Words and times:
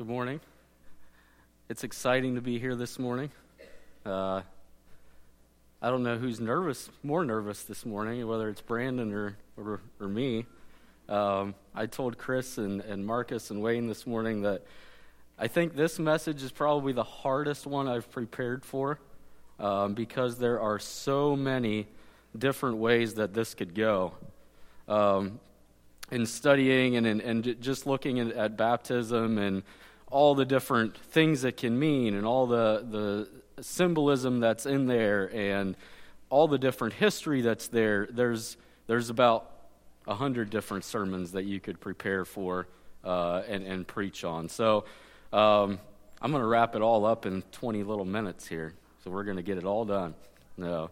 Good 0.00 0.08
morning. 0.08 0.40
It's 1.68 1.84
exciting 1.84 2.36
to 2.36 2.40
be 2.40 2.58
here 2.58 2.74
this 2.74 2.98
morning. 2.98 3.30
Uh, 4.06 4.40
I 5.82 5.90
don't 5.90 6.02
know 6.02 6.16
who's 6.16 6.40
nervous, 6.40 6.88
more 7.02 7.22
nervous 7.22 7.64
this 7.64 7.84
morning, 7.84 8.26
whether 8.26 8.48
it's 8.48 8.62
Brandon 8.62 9.12
or, 9.12 9.36
or, 9.58 9.82
or 10.00 10.08
me. 10.08 10.46
Um, 11.06 11.54
I 11.74 11.84
told 11.84 12.16
Chris 12.16 12.56
and, 12.56 12.80
and 12.80 13.04
Marcus 13.04 13.50
and 13.50 13.60
Wayne 13.60 13.88
this 13.88 14.06
morning 14.06 14.40
that 14.40 14.64
I 15.38 15.48
think 15.48 15.76
this 15.76 15.98
message 15.98 16.42
is 16.42 16.50
probably 16.50 16.94
the 16.94 17.04
hardest 17.04 17.66
one 17.66 17.86
I've 17.86 18.10
prepared 18.10 18.64
for 18.64 18.98
um, 19.58 19.92
because 19.92 20.38
there 20.38 20.62
are 20.62 20.78
so 20.78 21.36
many 21.36 21.88
different 22.38 22.78
ways 22.78 23.16
that 23.16 23.34
this 23.34 23.52
could 23.52 23.74
go. 23.74 24.14
Um, 24.88 25.40
in 26.10 26.26
studying 26.26 26.96
and, 26.96 27.06
and, 27.06 27.60
just 27.60 27.86
looking 27.86 28.18
at, 28.18 28.32
at 28.32 28.56
baptism 28.56 29.38
and 29.38 29.62
all 30.10 30.34
the 30.34 30.44
different 30.44 30.96
things 30.96 31.44
it 31.44 31.56
can 31.56 31.78
mean 31.78 32.14
and 32.14 32.26
all 32.26 32.46
the, 32.46 32.84
the 33.56 33.62
symbolism 33.62 34.40
that's 34.40 34.66
in 34.66 34.86
there 34.86 35.30
and 35.34 35.76
all 36.28 36.48
the 36.48 36.58
different 36.58 36.94
history 36.94 37.40
that's 37.40 37.68
there, 37.68 38.08
there's, 38.10 38.56
there's 38.86 39.10
about 39.10 39.50
a 40.06 40.14
hundred 40.14 40.50
different 40.50 40.84
sermons 40.84 41.32
that 41.32 41.44
you 41.44 41.60
could 41.60 41.80
prepare 41.80 42.24
for 42.24 42.66
uh, 43.04 43.42
and, 43.48 43.64
and 43.66 43.86
preach 43.86 44.24
on. 44.24 44.48
So 44.48 44.84
um, 45.32 45.78
I'm 46.20 46.30
going 46.30 46.42
to 46.42 46.48
wrap 46.48 46.74
it 46.74 46.82
all 46.82 47.06
up 47.06 47.26
in 47.26 47.42
20 47.52 47.82
little 47.82 48.04
minutes 48.04 48.46
here. 48.46 48.74
So 49.04 49.10
we're 49.10 49.24
going 49.24 49.36
to 49.36 49.42
get 49.42 49.58
it 49.58 49.64
all 49.64 49.84
done. 49.84 50.14
No. 50.56 50.90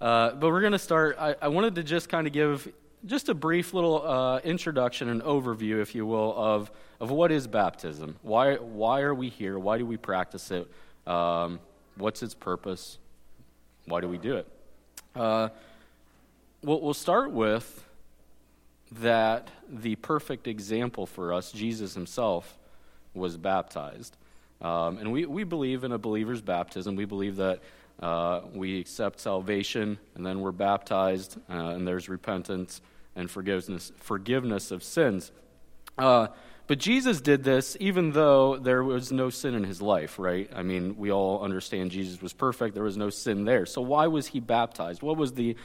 Uh, 0.00 0.32
but 0.32 0.50
we're 0.50 0.60
going 0.60 0.72
to 0.72 0.78
start. 0.78 1.16
I, 1.18 1.34
I 1.40 1.48
wanted 1.48 1.74
to 1.76 1.82
just 1.82 2.08
kind 2.08 2.26
of 2.26 2.32
give 2.32 2.68
just 3.04 3.28
a 3.28 3.34
brief 3.34 3.74
little 3.74 4.06
uh, 4.06 4.38
introduction 4.40 5.08
and 5.08 5.22
overview, 5.22 5.80
if 5.80 5.94
you 5.94 6.06
will, 6.06 6.34
of, 6.36 6.70
of 7.00 7.10
what 7.10 7.32
is 7.32 7.46
baptism. 7.46 8.16
Why, 8.22 8.56
why 8.56 9.00
are 9.00 9.14
we 9.14 9.28
here? 9.28 9.58
Why 9.58 9.78
do 9.78 9.86
we 9.86 9.96
practice 9.96 10.50
it? 10.50 10.70
Um, 11.06 11.60
what's 11.96 12.22
its 12.22 12.34
purpose? 12.34 12.98
Why 13.86 14.00
do 14.00 14.08
we 14.08 14.18
do 14.18 14.36
it? 14.36 14.46
Uh, 15.14 15.48
we'll, 16.62 16.80
we'll 16.80 16.94
start 16.94 17.32
with 17.32 17.84
that 18.92 19.48
the 19.68 19.96
perfect 19.96 20.46
example 20.46 21.06
for 21.06 21.32
us, 21.32 21.50
Jesus 21.50 21.94
himself, 21.94 22.58
was 23.14 23.36
baptized. 23.36 24.16
Um, 24.60 24.98
and 24.98 25.10
we, 25.10 25.26
we 25.26 25.44
believe 25.44 25.82
in 25.82 25.92
a 25.92 25.98
believer's 25.98 26.40
baptism. 26.40 26.94
We 26.94 27.04
believe 27.04 27.36
that 27.36 27.60
uh, 28.00 28.42
we 28.54 28.78
accept 28.80 29.20
salvation 29.20 29.98
and 30.14 30.24
then 30.24 30.40
we're 30.40 30.52
baptized 30.52 31.38
uh, 31.50 31.70
and 31.70 31.86
there's 31.86 32.08
repentance 32.08 32.80
and 33.14 33.30
forgiveness, 33.30 33.92
forgiveness 33.98 34.70
of 34.70 34.82
sins. 34.82 35.32
Uh, 35.98 36.28
but 36.66 36.78
Jesus 36.78 37.20
did 37.20 37.44
this 37.44 37.76
even 37.80 38.12
though 38.12 38.56
there 38.56 38.82
was 38.82 39.12
no 39.12 39.30
sin 39.30 39.54
in 39.54 39.64
his 39.64 39.82
life, 39.82 40.18
right? 40.18 40.48
I 40.54 40.62
mean, 40.62 40.96
we 40.96 41.10
all 41.10 41.42
understand 41.42 41.90
Jesus 41.90 42.22
was 42.22 42.32
perfect, 42.32 42.74
there 42.74 42.84
was 42.84 42.96
no 42.96 43.10
sin 43.10 43.44
there. 43.44 43.66
So, 43.66 43.82
why 43.82 44.06
was 44.06 44.28
he 44.28 44.40
baptized? 44.40 45.02
What 45.02 45.16
was 45.16 45.32
the 45.32 45.56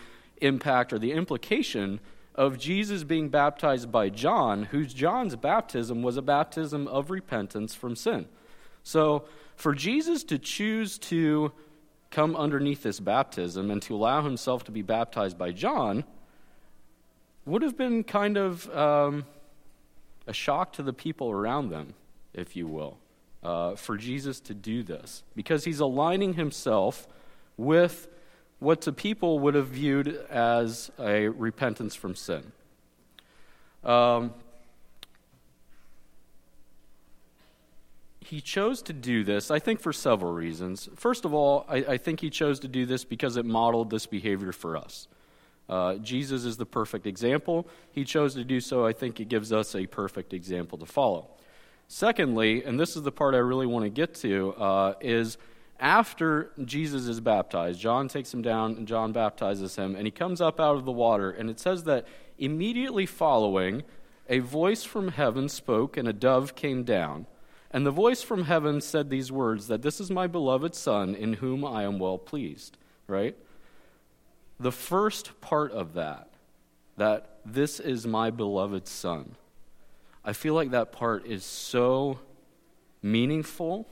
impact 0.42 0.94
or 0.94 1.00
the 1.00 1.14
implication 1.14 2.00
of 2.36 2.58
Jesus 2.58 3.04
being 3.04 3.30
baptized 3.30 3.92
by 3.92 4.10
John, 4.10 4.64
whose 4.64 4.94
John's 4.94 5.36
baptism 5.36 6.04
was 6.04 6.18
a 6.18 6.22
baptism 6.22 6.88
of 6.88 7.10
repentance 7.10 7.74
from 7.74 7.96
sin? 7.96 8.28
So, 8.84 9.26
for 9.56 9.74
Jesus 9.74 10.24
to 10.26 10.38
choose 10.38 10.98
to 11.00 11.52
come 12.10 12.36
underneath 12.36 12.84
this 12.84 13.00
baptism 13.00 13.70
and 13.70 13.82
to 13.84 13.96
allow 13.96 14.22
himself 14.24 14.64
to 14.66 14.72
be 14.72 14.82
baptized 14.82 15.38
by 15.38 15.52
John 15.52 16.04
would 17.48 17.62
have 17.62 17.78
been 17.78 18.04
kind 18.04 18.38
of 18.38 18.70
um, 18.76 19.26
a 20.28 20.34
shock 20.34 20.74
to 20.74 20.84
the 20.84 20.94
people 20.94 21.32
around 21.32 21.70
them, 21.70 21.94
if 22.34 22.56
you 22.56 22.68
will, 22.68 22.98
uh, 23.42 23.76
for 23.76 23.96
Jesus 23.96 24.40
to 24.42 24.54
do 24.54 24.84
this, 24.84 25.24
because 25.36 25.64
he's 25.64 25.80
aligning 25.80 26.34
himself 26.34 27.08
with 27.56 28.10
what 28.60 28.82
the 28.82 28.92
people 28.92 29.40
would 29.40 29.56
have 29.56 29.68
viewed 29.68 30.08
as 30.30 30.92
a 31.00 31.30
repentance 31.30 31.96
from 31.96 32.16
sin. 32.16 32.52
Um, 33.84 34.34
he 38.20 38.42
chose 38.42 38.82
to 38.82 38.94
do 38.94 39.24
this, 39.24 39.50
I 39.50 39.60
think, 39.60 39.80
for 39.80 39.94
several 39.94 40.34
reasons. 40.34 40.90
First 40.96 41.24
of 41.24 41.34
all, 41.34 41.66
I, 41.70 41.78
I 41.78 41.98
think 41.98 42.20
he 42.20 42.30
chose 42.30 42.60
to 42.60 42.68
do 42.68 42.86
this 42.86 43.06
because 43.06 43.38
it 43.38 43.46
modeled 43.46 43.90
this 43.90 44.06
behavior 44.06 44.52
for 44.52 44.76
us. 44.76 45.08
Uh, 45.70 45.96
Jesus 45.96 46.46
is 46.46 46.58
the 46.58 46.66
perfect 46.66 47.06
example. 47.06 47.68
He 47.92 48.04
chose 48.06 48.34
to 48.36 48.44
do 48.44 48.60
so. 48.60 48.86
I 48.86 48.94
think 48.94 49.20
it 49.20 49.30
gives 49.30 49.52
us 49.52 49.76
a 49.76 49.86
perfect 49.86 50.34
example 50.34 50.78
to 50.78 50.86
follow. 50.86 51.30
Secondly, 51.88 52.64
and 52.64 52.80
this 52.80 52.96
is 52.96 53.04
the 53.04 53.12
part 53.12 53.34
I 53.34 53.40
really 53.40 53.66
want 53.66 53.84
to 53.86 53.90
get 53.90 54.14
to, 54.16 54.54
uh, 54.54 54.94
is 55.00 55.38
after 55.80 56.52
Jesus 56.64 57.08
is 57.08 57.20
baptized, 57.20 57.80
John 57.80 58.08
takes 58.08 58.34
him 58.34 58.42
down 58.42 58.76
and 58.78 58.88
John 58.88 59.12
baptizes 59.12 59.76
him, 59.76 59.96
and 59.96 60.06
he 60.06 60.12
comes 60.12 60.42
up 60.42 60.60
out 60.60 60.76
of 60.76 60.86
the 60.86 60.92
water. 60.92 61.32
And 61.32 61.50
it 61.50 61.60
says 61.60 61.84
that 61.84 62.08
immediately 62.38 63.06
following, 63.06 63.84
a 64.30 64.40
voice 64.40 64.84
from 64.84 65.10
heaven 65.10 65.48
spoke, 65.48 65.96
and 65.96 66.08
a 66.08 66.14
dove 66.14 66.56
came 66.56 66.84
down. 66.84 67.28
And 67.72 67.86
the 67.86 67.92
voice 67.92 68.22
from 68.22 68.46
heaven 68.46 68.82
said 68.82 69.10
these 69.10 69.32
words 69.32 69.68
that 69.68 69.82
this 69.82 70.00
is 70.00 70.10
my 70.10 70.28
beloved 70.28 70.74
Son, 70.76 71.16
in 71.16 71.34
whom 71.34 71.64
I 71.64 71.84
am 71.84 72.00
well 72.00 72.18
pleased. 72.18 72.78
Right? 73.08 73.38
The 74.60 74.72
first 74.72 75.40
part 75.42 75.72
of 75.72 75.94
that, 75.94 76.30
that 76.98 77.40
this 77.46 77.80
is 77.80 78.08
my 78.08 78.32
beloved 78.32 78.88
Son, 78.88 79.36
I 80.26 80.34
feel 80.34 80.54
like 80.54 80.72
that 80.72 80.92
part 80.92 81.26
is 81.26 81.46
so 81.46 82.20
meaningful 83.02 83.88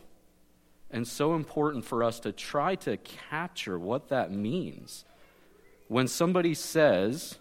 and 0.92 1.08
so 1.08 1.34
important 1.36 1.86
for 1.86 2.04
us 2.04 2.20
to 2.22 2.32
try 2.32 2.76
to 2.76 2.98
capture 2.98 3.80
what 3.80 4.10
that 4.10 4.32
means. 4.32 5.06
When 5.88 6.08
somebody 6.08 6.54
says 6.54 7.38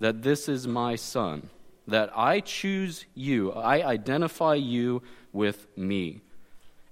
that 0.00 0.22
this 0.22 0.48
is 0.48 0.66
my 0.66 0.96
son, 0.96 1.50
that 1.88 2.10
I 2.16 2.40
choose 2.40 3.04
you, 3.14 3.52
I 3.52 3.82
identify 3.82 4.54
you 4.54 5.02
with 5.32 5.66
me. 5.76 6.20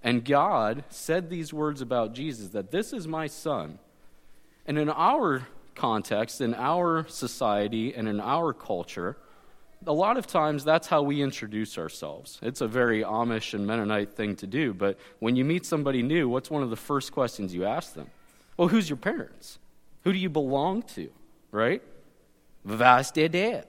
And 0.03 0.25
God 0.25 0.85
said 0.89 1.31
these 1.31 1.53
words 1.53 1.81
about 1.81 2.15
Jesus 2.15 2.49
that 2.49 2.71
this 2.71 2.93
is 2.93 3.07
my 3.07 3.27
son. 3.27 3.79
And 4.67 4.79
in 4.79 4.91
our 4.91 5.47
context, 5.75 6.41
in 6.41 6.55
our 6.55 7.07
society 7.09 7.95
and 7.95 8.09
in 8.09 8.21
our 8.21 8.53
culture, 8.53 9.17
a 9.87 9.93
lot 9.93 10.17
of 10.17 10.27
times 10.27 10.65
that's 10.65 10.87
how 10.87 11.03
we 11.03 11.21
introduce 11.21 11.77
ourselves. 11.77 12.39
It's 12.43 12.61
a 12.61 12.69
very 12.69 13.03
Amish 13.03 13.55
and 13.55 13.67
Mennonite 13.67 14.17
thing 14.17 14.37
to 14.37 14.47
do, 14.47 14.73
but 14.73 14.99
when 15.19 15.37
you 15.37 15.45
meet 15.45 15.67
somebody 15.67 16.03
new, 16.03 16.29
what's 16.29 16.51
one 16.51 16.63
of 16.63 16.71
the 16.71 16.77
first 16.77 17.13
questions 17.13 17.55
you 17.55 17.65
ask 17.65 17.95
them? 17.95 18.09
Well, 18.57 18.69
who's 18.69 18.89
your 18.89 18.97
parents? 18.97 19.59
Who 20.05 20.13
do 20.13 20.19
you 20.19 20.31
belong 20.31 20.83
to? 20.95 21.11
Right? 21.51 21.83
Was 22.65 23.11
der? 23.11 23.65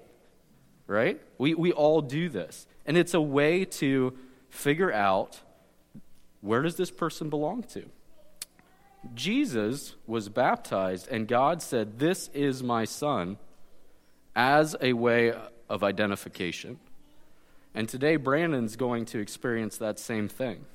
Right? 0.88 1.22
We, 1.38 1.54
we 1.56 1.72
all 1.72 2.02
do 2.02 2.30
this. 2.30 2.68
And 2.86 2.98
it's 2.98 3.14
a 3.14 3.22
way 3.22 3.66
to 3.66 4.16
figure 4.50 4.92
out 4.92 5.40
where 6.42 6.62
does 6.62 6.76
this 6.76 6.92
person 6.92 7.30
belong 7.30 7.64
to? 7.64 7.90
Jesus 9.14 9.96
was 10.08 10.30
baptized, 10.30 11.08
and 11.10 11.28
God 11.28 11.62
said, 11.62 12.00
This 12.00 12.30
is 12.34 12.64
my 12.64 12.86
son, 12.86 13.38
as 14.36 14.76
a 14.82 14.94
way 14.94 15.34
of 15.70 15.84
identification. 15.84 16.80
And 17.74 17.90
today, 17.90 18.16
Brandon's 18.16 18.76
going 18.76 19.06
to 19.06 19.20
experience 19.20 19.78
that 19.78 20.00
same 20.00 20.28
thing. 20.28 20.66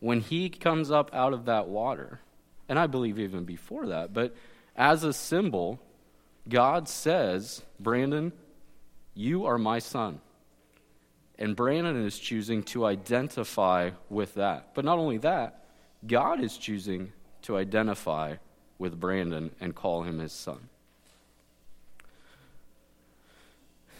When 0.00 0.20
he 0.20 0.50
comes 0.50 0.90
up 0.90 1.10
out 1.14 1.32
of 1.32 1.46
that 1.46 1.68
water, 1.68 2.20
and 2.68 2.78
I 2.78 2.86
believe 2.86 3.18
even 3.18 3.44
before 3.44 3.86
that, 3.86 4.12
but 4.12 4.34
as 4.76 5.04
a 5.04 5.12
symbol, 5.12 5.80
God 6.48 6.88
says, 6.88 7.62
Brandon, 7.80 8.32
you 9.14 9.46
are 9.46 9.58
my 9.58 9.78
son. 9.78 10.20
And 11.38 11.56
Brandon 11.56 12.04
is 12.04 12.18
choosing 12.18 12.62
to 12.64 12.84
identify 12.84 13.90
with 14.08 14.34
that. 14.34 14.74
But 14.74 14.84
not 14.84 14.98
only 14.98 15.18
that, 15.18 15.64
God 16.06 16.40
is 16.40 16.56
choosing 16.56 17.12
to 17.46 17.56
identify 17.56 18.36
with 18.78 18.98
Brandon 19.00 19.50
and 19.60 19.74
call 19.74 20.02
him 20.02 20.18
his 20.18 20.32
son. 20.32 20.68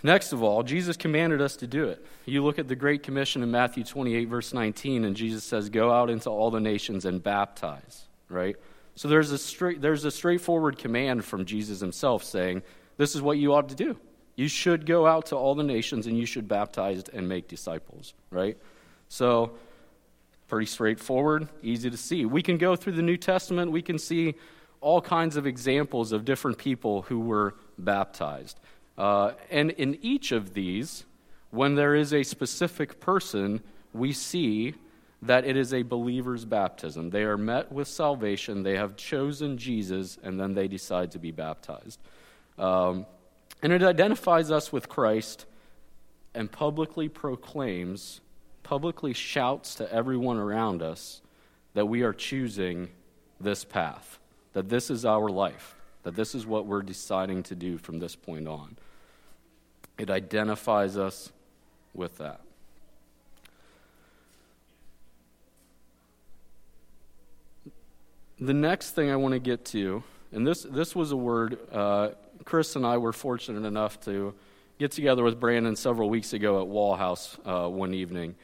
Next 0.03 0.33
of 0.33 0.43
all, 0.43 0.63
Jesus 0.63 0.97
commanded 0.97 1.41
us 1.41 1.57
to 1.57 1.67
do 1.67 1.89
it. 1.89 2.05
You 2.27 2.45
look 2.45 2.59
at 2.59 2.69
the 2.69 2.77
Great 2.77 3.03
Commission 3.03 3.43
in 3.43 3.51
Matthew 3.51 3.83
28, 3.83 4.29
verse 4.29 4.53
19, 4.53 5.05
and 5.05 5.17
Jesus 5.17 5.43
says, 5.43 5.69
Go 5.69 5.91
out 5.91 6.11
into 6.11 6.31
all 6.31 6.51
the 6.51 6.61
nations 6.61 7.05
and 7.05 7.23
baptize, 7.23 8.05
right? 8.29 8.57
So 8.95 9.09
there's 9.09 9.31
a, 9.33 9.39
straight, 9.39 9.81
there's 9.81 10.05
a 10.05 10.11
straightforward 10.11 10.79
command 10.79 11.25
from 11.25 11.45
Jesus 11.45 11.81
himself 11.81 12.23
saying, 12.23 12.63
This 12.99 13.15
is 13.15 13.23
what 13.23 13.39
you 13.39 13.55
ought 13.55 13.71
to 13.71 13.75
do. 13.75 13.97
You 14.37 14.49
should 14.49 14.87
go 14.87 15.07
out 15.07 15.27
to 15.27 15.37
all 15.37 15.55
the 15.55 15.65
nations 15.65 16.07
and 16.07 16.19
you 16.19 16.27
should 16.27 16.47
baptize 16.47 17.03
and 17.13 17.29
make 17.29 17.49
disciples, 17.49 18.13
right? 18.31 18.59
So 19.09 19.53
Pretty 20.49 20.67
straightforward, 20.67 21.49
easy 21.63 21.91
to 21.91 21.97
see. 21.97 22.25
We 22.25 22.43
can 22.43 22.57
go 22.59 22.77
through 22.77 22.93
the 22.93 23.03
New 23.03 23.17
Testament, 23.17 23.71
we 23.73 23.83
can 23.83 23.99
see 23.99 24.35
all 24.81 25.01
kinds 25.01 25.37
of 25.37 25.47
examples 25.47 26.13
of 26.13 26.25
different 26.25 26.59
people 26.59 27.03
who 27.03 27.19
were 27.21 27.55
baptized. 27.79 28.61
Uh, 28.97 29.33
and 29.51 29.73
in 29.73 29.99
each 30.03 30.33
of 30.33 30.55
these, 30.55 31.05
when 31.51 31.75
there 31.75 31.95
is 31.95 32.13
a 32.13 32.23
specific 32.23 33.01
person, 33.01 33.63
we 33.93 34.13
see 34.13 34.75
that 35.23 35.45
it 35.45 35.57
is 35.57 35.73
a 35.73 35.83
believer's 35.83 36.45
baptism. 36.45 37.11
They 37.11 37.23
are 37.23 37.39
met 37.39 37.73
with 37.73 37.89
salvation, 37.89 38.63
they 38.63 38.77
have 38.77 38.97
chosen 38.97 39.59
Jesus, 39.59 40.19
and 40.23 40.39
then 40.39 40.55
they 40.55 40.69
decide 40.69 41.11
to 41.13 41.19
be 41.19 41.31
baptized. 41.31 41.99
Um, 42.59 43.07
and 43.63 43.73
it 43.73 43.83
identifies 43.83 44.51
us 44.51 44.73
with 44.73 44.89
Christ 44.89 45.47
and 46.35 46.53
publicly 46.53 47.09
proclaims, 47.09 48.21
publicly 48.67 49.13
shouts 49.13 49.77
to 49.77 49.93
everyone 49.93 50.39
around 50.39 50.83
us 50.83 51.23
that 51.75 51.87
we 51.87 52.03
are 52.03 52.13
choosing 52.13 52.89
this 53.41 53.65
path, 53.65 54.19
that 54.55 54.69
this 54.69 54.91
is 54.91 55.05
our 55.05 55.29
life, 55.29 55.77
that 56.03 56.17
this 56.17 56.35
is 56.35 56.45
what 56.45 56.67
we're 56.67 56.83
deciding 56.83 57.45
to 57.45 57.55
do 57.55 57.79
from 57.79 58.01
this 58.01 58.17
point 58.17 58.49
on. 58.49 58.77
It 59.99 60.11
identifies 60.11 60.97
us 60.97 61.31
with 61.95 62.19
that. 62.19 62.41
The 68.41 68.53
next 68.53 68.97
thing 68.97 69.11
I 69.11 69.17
want 69.17 69.33
to 69.35 69.39
get 69.39 69.65
to, 69.67 70.03
and 70.33 70.45
this, 70.45 70.65
this 70.65 70.97
was 70.97 71.13
a 71.13 71.17
word, 71.17 71.57
uh, 71.73 72.11
Chris 72.45 72.75
and 72.75 72.85
I 72.85 72.97
were 72.97 73.13
fortunate 73.13 73.65
enough 73.65 74.01
to 74.07 74.35
get 74.81 74.91
together 74.91 75.23
with 75.23 75.39
Brandon 75.39 75.77
several 75.77 76.11
weeks 76.11 76.33
ago 76.33 76.61
at 76.61 76.67
Wall 76.67 76.97
House 76.97 77.39
uh, 77.45 77.69
one 77.69 77.95
evening. 77.95 78.35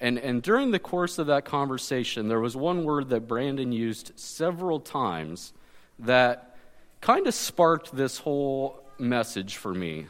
And, 0.00 0.18
and 0.18 0.42
during 0.42 0.70
the 0.70 0.78
course 0.78 1.18
of 1.18 1.26
that 1.26 1.44
conversation, 1.44 2.28
there 2.28 2.40
was 2.40 2.56
one 2.56 2.84
word 2.84 3.08
that 3.10 3.26
Brandon 3.26 3.72
used 3.72 4.12
several 4.16 4.78
times 4.78 5.52
that 5.98 6.56
kind 7.00 7.26
of 7.26 7.34
sparked 7.34 7.94
this 7.96 8.18
whole 8.18 8.82
message 8.98 9.56
for 9.56 9.74
me. 9.74 10.06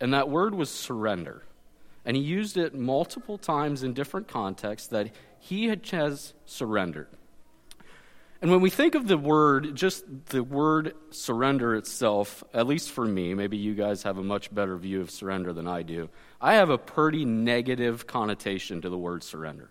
And 0.00 0.14
that 0.14 0.28
word 0.28 0.54
was 0.54 0.70
surrender. 0.70 1.42
And 2.04 2.16
he 2.16 2.22
used 2.22 2.56
it 2.56 2.74
multiple 2.74 3.38
times 3.38 3.82
in 3.82 3.92
different 3.92 4.28
contexts 4.28 4.88
that 4.88 5.10
he 5.40 5.66
had, 5.66 5.86
has 5.88 6.34
surrendered. 6.46 7.08
And 8.40 8.52
when 8.52 8.60
we 8.60 8.70
think 8.70 8.94
of 8.94 9.08
the 9.08 9.18
word, 9.18 9.74
just 9.74 10.04
the 10.26 10.44
word 10.44 10.94
surrender 11.10 11.74
itself, 11.74 12.44
at 12.54 12.68
least 12.68 12.92
for 12.92 13.04
me, 13.04 13.34
maybe 13.34 13.56
you 13.56 13.74
guys 13.74 14.04
have 14.04 14.16
a 14.16 14.22
much 14.22 14.54
better 14.54 14.76
view 14.76 15.00
of 15.00 15.10
surrender 15.10 15.52
than 15.52 15.66
I 15.66 15.82
do, 15.82 16.08
I 16.40 16.54
have 16.54 16.70
a 16.70 16.78
pretty 16.78 17.24
negative 17.24 18.06
connotation 18.06 18.80
to 18.82 18.90
the 18.90 18.98
word 18.98 19.24
surrender. 19.24 19.70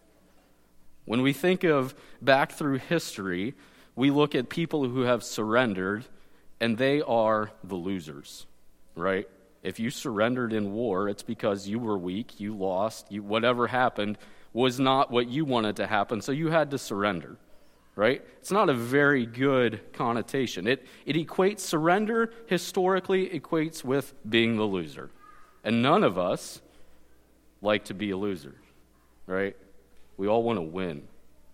When 1.06 1.22
we 1.22 1.32
think 1.32 1.64
of 1.64 1.96
back 2.22 2.52
through 2.52 2.80
history, 2.80 3.56
we 3.96 4.12
look 4.12 4.36
at 4.36 4.50
people 4.50 4.84
who 4.90 5.02
have 5.02 5.24
surrendered, 5.24 6.04
and 6.60 6.78
they 6.78 7.02
are 7.02 7.52
the 7.64 7.76
losers, 7.76 8.46
right? 8.96 9.30
If 9.64 9.80
you 9.80 9.90
surrendered 9.90 10.52
in 10.52 10.74
war, 10.74 11.08
it's 11.08 11.24
because 11.24 11.70
you 11.70 11.80
were 11.80 11.98
weak, 11.98 12.42
you 12.42 12.54
lost, 12.54 13.10
you, 13.14 13.24
whatever 13.24 13.68
happened 13.68 14.18
was 14.52 14.78
not 14.78 15.10
what 15.10 15.30
you 15.30 15.46
wanted 15.46 15.78
to 15.78 15.88
happen, 15.88 16.20
so 16.20 16.34
you 16.34 16.50
had 16.50 16.72
to 16.72 16.78
surrender 16.78 17.38
right? 17.98 18.24
It's 18.40 18.52
not 18.52 18.70
a 18.70 18.76
very 18.76 19.26
good 19.26 19.92
connotation. 19.92 20.68
It, 20.68 20.86
it 21.08 21.16
equates 21.16 21.62
surrender, 21.62 22.32
historically, 22.46 23.28
equates 23.28 23.84
with 23.84 24.14
being 24.30 24.56
the 24.56 24.66
loser. 24.66 25.10
And 25.64 25.82
none 25.82 26.04
of 26.04 26.16
us 26.16 26.62
like 27.60 27.86
to 27.86 27.96
be 27.96 28.12
a 28.12 28.18
loser, 28.18 28.54
right? 29.26 29.58
We 30.16 30.28
all 30.28 30.44
want 30.44 30.58
to 30.58 30.62
win, 30.62 31.08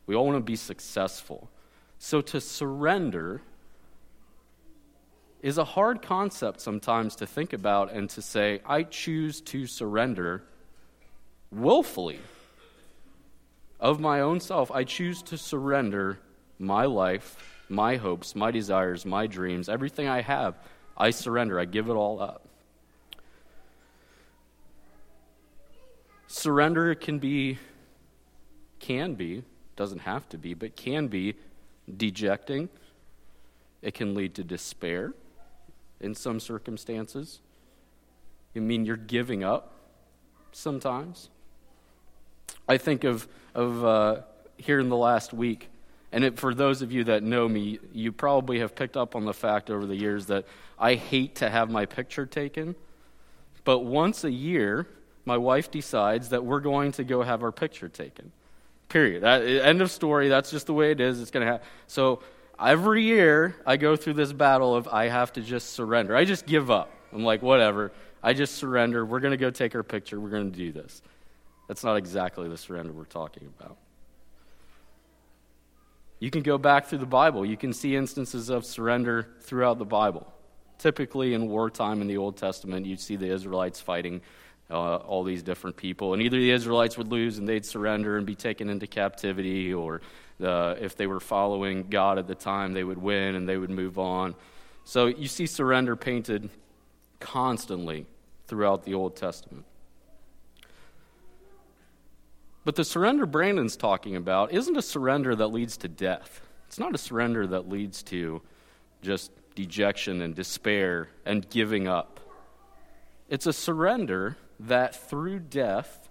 we 0.05 0.15
all 0.15 0.25
want 0.25 0.37
to 0.37 0.43
be 0.43 0.57
successful. 0.57 1.49
So 1.97 2.19
to 2.19 2.41
surrender 2.41 3.41
is 5.41 5.57
a 5.57 5.63
hard 5.63 6.01
concept 6.01 6.59
sometimes 6.59 7.15
to 7.15 7.25
think 7.25 7.53
about 7.53 7.93
and 7.93 8.09
to 8.09 8.21
say, 8.21 8.59
I 8.65 8.83
choose 8.83 9.39
to 9.41 9.65
surrender 9.65 10.43
willfully. 11.51 12.19
Of 13.79 13.99
my 13.99 14.19
own 14.21 14.39
self, 14.39 14.71
I 14.71 14.83
choose 14.83 15.21
to 15.23 15.37
surrender 15.37 16.19
my 16.59 16.85
life, 16.85 17.37
my 17.69 17.95
hopes, 17.97 18.35
my 18.35 18.51
desires, 18.51 19.05
my 19.05 19.27
dreams, 19.27 19.69
everything 19.69 20.07
I 20.07 20.21
have, 20.21 20.55
I 20.95 21.09
surrender. 21.09 21.59
I 21.59 21.65
give 21.65 21.89
it 21.89 21.93
all 21.93 22.21
up. 22.21 22.47
Surrender 26.27 26.95
can 26.95 27.19
be, 27.19 27.59
can 28.79 29.13
be, 29.13 29.43
doesn't 29.75 29.99
have 29.99 30.27
to 30.29 30.37
be, 30.37 30.53
but 30.53 30.75
can 30.75 31.07
be 31.07 31.35
dejecting. 31.97 32.69
It 33.81 33.93
can 33.93 34.13
lead 34.13 34.35
to 34.35 34.43
despair 34.43 35.13
in 35.99 36.15
some 36.15 36.39
circumstances. 36.39 37.39
You 38.53 38.61
mean 38.61 38.85
you're 38.85 38.97
giving 38.97 39.43
up 39.43 39.73
sometimes? 40.51 41.29
I 42.67 42.77
think 42.77 43.03
of, 43.03 43.27
of 43.53 43.83
uh, 43.83 44.21
here 44.57 44.79
in 44.79 44.89
the 44.89 44.97
last 44.97 45.33
week, 45.33 45.69
and 46.13 46.23
it, 46.23 46.37
for 46.39 46.53
those 46.53 46.83
of 46.83 46.91
you 46.91 47.05
that 47.05 47.23
know 47.23 47.49
me, 47.49 47.79
you 47.91 48.11
probably 48.11 48.59
have 48.59 48.75
picked 48.75 48.95
up 48.95 49.15
on 49.15 49.25
the 49.25 49.33
fact 49.33 49.71
over 49.71 49.87
the 49.87 49.95
years 49.95 50.27
that 50.27 50.45
I 50.77 50.93
hate 50.93 51.35
to 51.37 51.49
have 51.49 51.71
my 51.71 51.87
picture 51.87 52.27
taken. 52.27 52.75
But 53.63 53.79
once 53.79 54.23
a 54.23 54.31
year, 54.31 54.87
my 55.25 55.37
wife 55.37 55.71
decides 55.71 56.29
that 56.29 56.45
we're 56.45 56.59
going 56.59 56.91
to 56.93 57.03
go 57.03 57.23
have 57.23 57.41
our 57.41 57.51
picture 57.51 57.89
taken. 57.89 58.31
Period. 58.89 59.23
That, 59.23 59.41
end 59.41 59.81
of 59.81 59.89
story. 59.89 60.29
That's 60.29 60.51
just 60.51 60.67
the 60.67 60.73
way 60.73 60.91
it 60.91 61.01
is. 61.01 61.19
It's 61.19 61.31
going 61.31 61.47
to 61.47 61.51
happen. 61.51 61.67
So 61.87 62.21
every 62.59 63.01
year, 63.01 63.55
I 63.65 63.77
go 63.77 63.95
through 63.95 64.13
this 64.13 64.31
battle 64.31 64.75
of 64.75 64.87
I 64.87 65.07
have 65.07 65.33
to 65.33 65.41
just 65.41 65.73
surrender. 65.73 66.15
I 66.15 66.25
just 66.25 66.45
give 66.45 66.69
up. 66.69 66.91
I'm 67.11 67.23
like, 67.23 67.41
whatever. 67.41 67.91
I 68.21 68.33
just 68.33 68.53
surrender. 68.55 69.03
We're 69.03 69.19
going 69.19 69.31
to 69.31 69.37
go 69.37 69.49
take 69.49 69.73
our 69.73 69.81
picture. 69.81 70.19
We're 70.19 70.29
going 70.29 70.51
to 70.51 70.57
do 70.57 70.71
this. 70.71 71.01
That's 71.67 71.83
not 71.83 71.95
exactly 71.95 72.47
the 72.49 72.57
surrender 72.57 72.91
we're 72.91 73.05
talking 73.05 73.51
about. 73.57 73.77
You 76.23 76.31
can 76.31 76.41
go 76.41 76.57
back 76.57 76.85
through 76.85 76.99
the 76.99 77.05
Bible. 77.05 77.45
You 77.45 77.57
can 77.57 77.73
see 77.73 77.97
instances 77.97 78.49
of 78.49 78.63
surrender 78.63 79.27
throughout 79.41 79.77
the 79.77 79.83
Bible. 79.83 80.31
Typically, 80.77 81.33
in 81.33 81.49
wartime 81.49 81.99
in 81.99 82.07
the 82.07 82.15
Old 82.15 82.37
Testament, 82.37 82.85
you'd 82.85 83.01
see 83.01 83.17
the 83.17 83.27
Israelites 83.27 83.81
fighting 83.81 84.21
uh, 84.71 84.95
all 84.95 85.25
these 85.25 85.43
different 85.43 85.75
people. 85.75 86.13
And 86.13 86.21
either 86.21 86.37
the 86.37 86.51
Israelites 86.51 86.97
would 86.97 87.11
lose 87.11 87.39
and 87.39 87.45
they'd 87.45 87.65
surrender 87.65 88.15
and 88.15 88.25
be 88.25 88.35
taken 88.35 88.69
into 88.69 88.87
captivity, 88.87 89.73
or 89.73 89.99
uh, 90.41 90.75
if 90.79 90.95
they 90.95 91.07
were 91.07 91.19
following 91.19 91.89
God 91.89 92.17
at 92.17 92.25
the 92.25 92.35
time, 92.35 92.71
they 92.71 92.85
would 92.85 92.99
win 92.99 93.35
and 93.35 93.45
they 93.45 93.57
would 93.57 93.69
move 93.69 93.99
on. 93.99 94.33
So 94.85 95.07
you 95.07 95.27
see 95.27 95.45
surrender 95.45 95.97
painted 95.97 96.49
constantly 97.19 98.05
throughout 98.47 98.83
the 98.83 98.93
Old 98.93 99.17
Testament. 99.17 99.65
But 102.65 102.75
the 102.75 102.85
surrender 102.85 103.25
Brandon's 103.25 103.75
talking 103.75 104.15
about 104.15 104.53
isn't 104.53 104.77
a 104.77 104.81
surrender 104.81 105.35
that 105.35 105.47
leads 105.47 105.77
to 105.77 105.87
death. 105.87 106.41
It's 106.67 106.79
not 106.79 106.95
a 106.95 106.97
surrender 106.97 107.45
that 107.47 107.69
leads 107.69 108.03
to 108.03 108.41
just 109.01 109.31
dejection 109.55 110.21
and 110.21 110.33
despair 110.33 111.09
and 111.25 111.47
giving 111.49 111.87
up. 111.87 112.19
It's 113.29 113.45
a 113.45 113.53
surrender 113.53 114.37
that 114.59 114.95
through 115.09 115.39
death 115.39 116.09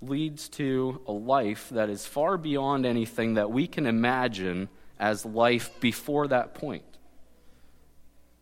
leads 0.00 0.48
to 0.50 1.00
a 1.06 1.12
life 1.12 1.68
that 1.70 1.88
is 1.88 2.04
far 2.04 2.36
beyond 2.36 2.84
anything 2.84 3.34
that 3.34 3.50
we 3.50 3.66
can 3.66 3.86
imagine 3.86 4.68
as 4.98 5.24
life 5.24 5.80
before 5.80 6.28
that 6.28 6.54
point. 6.54 6.84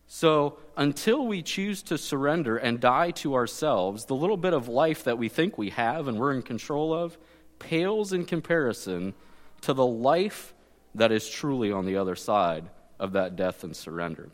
So, 0.07 0.57
until 0.81 1.27
we 1.27 1.43
choose 1.43 1.83
to 1.83 1.95
surrender 1.95 2.57
and 2.57 2.79
die 2.79 3.11
to 3.11 3.35
ourselves, 3.35 4.05
the 4.05 4.15
little 4.15 4.35
bit 4.35 4.51
of 4.51 4.67
life 4.67 5.03
that 5.03 5.15
we 5.15 5.29
think 5.29 5.55
we 5.55 5.69
have 5.69 6.07
and 6.07 6.17
we're 6.19 6.33
in 6.33 6.41
control 6.41 6.91
of 6.91 7.19
pales 7.59 8.13
in 8.13 8.25
comparison 8.25 9.13
to 9.61 9.73
the 9.73 9.85
life 9.85 10.55
that 10.95 11.11
is 11.11 11.29
truly 11.29 11.71
on 11.71 11.85
the 11.85 11.97
other 11.97 12.15
side 12.15 12.67
of 12.99 13.11
that 13.11 13.35
death 13.35 13.63
and 13.63 13.75
surrender. 13.75 14.31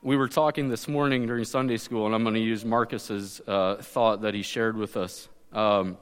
We 0.00 0.16
were 0.16 0.28
talking 0.28 0.68
this 0.68 0.86
morning 0.86 1.26
during 1.26 1.44
Sunday 1.44 1.78
school, 1.78 2.06
and 2.06 2.14
I'm 2.14 2.22
going 2.22 2.36
to 2.36 2.40
use 2.40 2.64
Marcus's 2.64 3.40
uh, 3.48 3.82
thought 3.82 4.20
that 4.20 4.34
he 4.34 4.42
shared 4.42 4.76
with 4.76 4.96
us. 4.96 5.28
Um, 5.52 5.96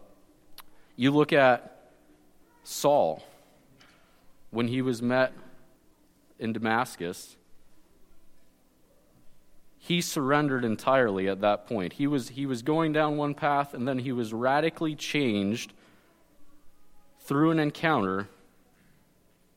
you 0.96 1.10
look 1.10 1.32
at 1.32 1.88
Saul 2.62 3.24
when 4.50 4.68
he 4.68 4.82
was 4.82 5.00
met 5.00 5.32
in 6.42 6.52
Damascus, 6.52 7.36
he 9.78 10.00
surrendered 10.00 10.64
entirely 10.64 11.28
at 11.28 11.40
that 11.40 11.66
point. 11.66 11.94
He 11.94 12.06
was, 12.06 12.30
he 12.30 12.46
was 12.46 12.62
going 12.62 12.92
down 12.92 13.16
one 13.16 13.34
path, 13.34 13.74
and 13.74 13.86
then 13.86 14.00
he 14.00 14.12
was 14.12 14.32
radically 14.32 14.94
changed 14.94 15.72
through 17.20 17.52
an 17.52 17.60
encounter, 17.60 18.28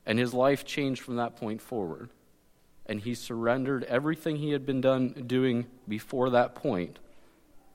and 0.06 0.20
his 0.20 0.34
life 0.34 0.64
changed 0.64 1.02
from 1.02 1.16
that 1.16 1.36
point 1.36 1.60
forward. 1.60 2.10
And 2.86 3.02
he 3.02 3.16
surrendered 3.16 3.84
everything 3.86 4.36
he 4.36 4.52
had 4.52 4.66
been 4.66 4.80
done 4.80 5.26
doing 5.26 5.66
before 5.88 6.30
that 6.30 6.54
point 6.54 7.00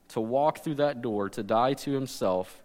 to 0.09 0.21
walk 0.21 0.59
through 0.63 0.75
that 0.75 1.01
door, 1.01 1.29
to 1.29 1.43
die 1.43 1.73
to 1.73 1.91
himself, 1.91 2.61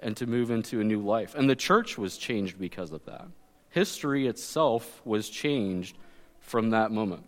and 0.00 0.16
to 0.16 0.26
move 0.26 0.50
into 0.50 0.80
a 0.80 0.84
new 0.84 1.00
life. 1.00 1.36
And 1.36 1.48
the 1.48 1.56
church 1.56 1.96
was 1.96 2.16
changed 2.16 2.58
because 2.58 2.90
of 2.90 3.04
that 3.04 3.26
history 3.72 4.26
itself 4.26 5.02
was 5.04 5.28
changed 5.28 5.96
from 6.40 6.70
that 6.70 6.92
moment. 6.92 7.24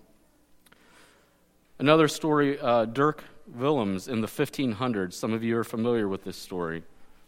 Another 1.79 2.07
story 2.07 2.59
uh, 2.61 2.85
Dirk 2.85 3.25
Willems 3.53 4.09
in 4.09 4.21
the 4.21 4.29
1500s. 4.29 5.15
Some 5.15 5.33
of 5.33 5.43
you 5.43 5.59
are 5.59 5.65
familiar 5.65 6.07
with 6.07 6.25
this 6.25 6.37
story. 6.37 6.85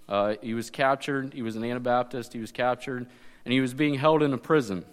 Uh, 0.08 0.34
he 0.40 0.54
was 0.54 0.70
captured. 0.70 1.34
He 1.34 1.42
was 1.42 1.56
an 1.56 1.64
Anabaptist. 1.64 2.32
He 2.32 2.38
was 2.38 2.52
captured, 2.52 3.06
and 3.44 3.52
he 3.52 3.60
was 3.60 3.74
being 3.74 3.94
held 3.94 4.22
in 4.22 4.32
a 4.32 4.38
prison. 4.38 4.84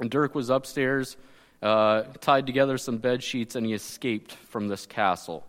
And 0.00 0.10
Dirk 0.10 0.34
was 0.34 0.48
upstairs, 0.48 1.16
uh, 1.60 2.04
tied 2.20 2.46
together 2.46 2.78
some 2.78 2.98
bed 2.98 3.22
sheets, 3.22 3.56
and 3.56 3.66
he 3.66 3.74
escaped 3.74 4.32
from 4.32 4.68
this 4.68 4.86
castle. 4.86 5.46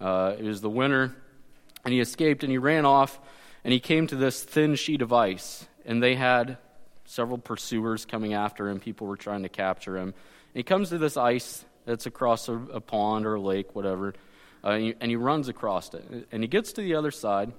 Uh, 0.00 0.34
it 0.38 0.44
was 0.44 0.60
the 0.60 0.70
winter, 0.70 1.14
and 1.84 1.94
he 1.94 2.00
escaped, 2.00 2.42
and 2.42 2.50
he 2.50 2.58
ran 2.58 2.84
off, 2.84 3.20
and 3.64 3.72
he 3.72 3.80
came 3.80 4.06
to 4.08 4.16
this 4.16 4.42
thin 4.42 4.74
sheet 4.74 5.00
of 5.00 5.12
ice, 5.12 5.66
and 5.86 6.02
they 6.02 6.16
had 6.16 6.58
several 7.04 7.38
pursuers 7.38 8.06
coming 8.06 8.34
after 8.34 8.68
him. 8.68 8.80
People 8.80 9.06
were 9.06 9.16
trying 9.16 9.42
to 9.42 9.48
capture 9.48 9.96
him. 9.96 10.08
And 10.08 10.14
he 10.54 10.62
comes 10.62 10.90
to 10.90 10.98
this 10.98 11.16
ice 11.16 11.64
that's 11.84 12.06
across 12.06 12.48
a, 12.48 12.54
a 12.54 12.80
pond 12.80 13.26
or 13.26 13.34
a 13.34 13.40
lake, 13.40 13.74
whatever, 13.74 14.14
uh, 14.64 14.70
and, 14.70 14.82
he, 14.82 14.94
and 15.00 15.10
he 15.10 15.16
runs 15.16 15.48
across 15.48 15.92
it. 15.94 16.28
And 16.30 16.42
he 16.42 16.48
gets 16.48 16.72
to 16.74 16.80
the 16.80 16.94
other 16.94 17.10
side, 17.10 17.52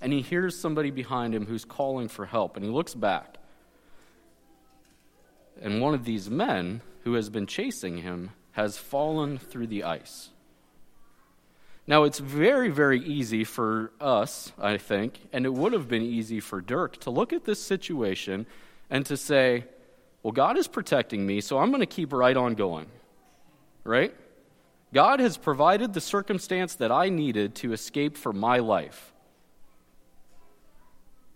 and 0.00 0.12
he 0.12 0.22
hears 0.22 0.58
somebody 0.58 0.90
behind 0.90 1.34
him 1.34 1.46
who's 1.46 1.64
calling 1.64 2.08
for 2.08 2.26
help, 2.26 2.56
and 2.56 2.64
he 2.64 2.70
looks 2.70 2.94
back. 2.94 3.36
And 5.60 5.80
one 5.80 5.94
of 5.94 6.04
these 6.04 6.30
men 6.30 6.80
who 7.04 7.14
has 7.14 7.28
been 7.28 7.46
chasing 7.46 7.98
him 7.98 8.30
has 8.52 8.78
fallen 8.78 9.38
through 9.38 9.68
the 9.68 9.84
ice. 9.84 10.30
Now, 11.90 12.04
it's 12.04 12.20
very, 12.20 12.68
very 12.68 13.00
easy 13.00 13.42
for 13.42 13.90
us, 14.00 14.52
I 14.60 14.76
think, 14.76 15.18
and 15.32 15.44
it 15.44 15.52
would 15.52 15.72
have 15.72 15.88
been 15.88 16.02
easy 16.02 16.38
for 16.38 16.60
Dirk 16.60 16.98
to 16.98 17.10
look 17.10 17.32
at 17.32 17.46
this 17.46 17.60
situation 17.60 18.46
and 18.88 19.04
to 19.06 19.16
say, 19.16 19.64
well, 20.22 20.30
God 20.30 20.56
is 20.56 20.68
protecting 20.68 21.26
me, 21.26 21.40
so 21.40 21.58
I'm 21.58 21.70
going 21.70 21.80
to 21.80 21.86
keep 21.86 22.12
right 22.12 22.36
on 22.36 22.54
going. 22.54 22.86
Right? 23.82 24.14
God 24.94 25.18
has 25.18 25.36
provided 25.36 25.92
the 25.92 26.00
circumstance 26.00 26.76
that 26.76 26.92
I 26.92 27.08
needed 27.08 27.56
to 27.56 27.72
escape 27.72 28.16
for 28.16 28.32
my 28.32 28.60
life. 28.60 29.12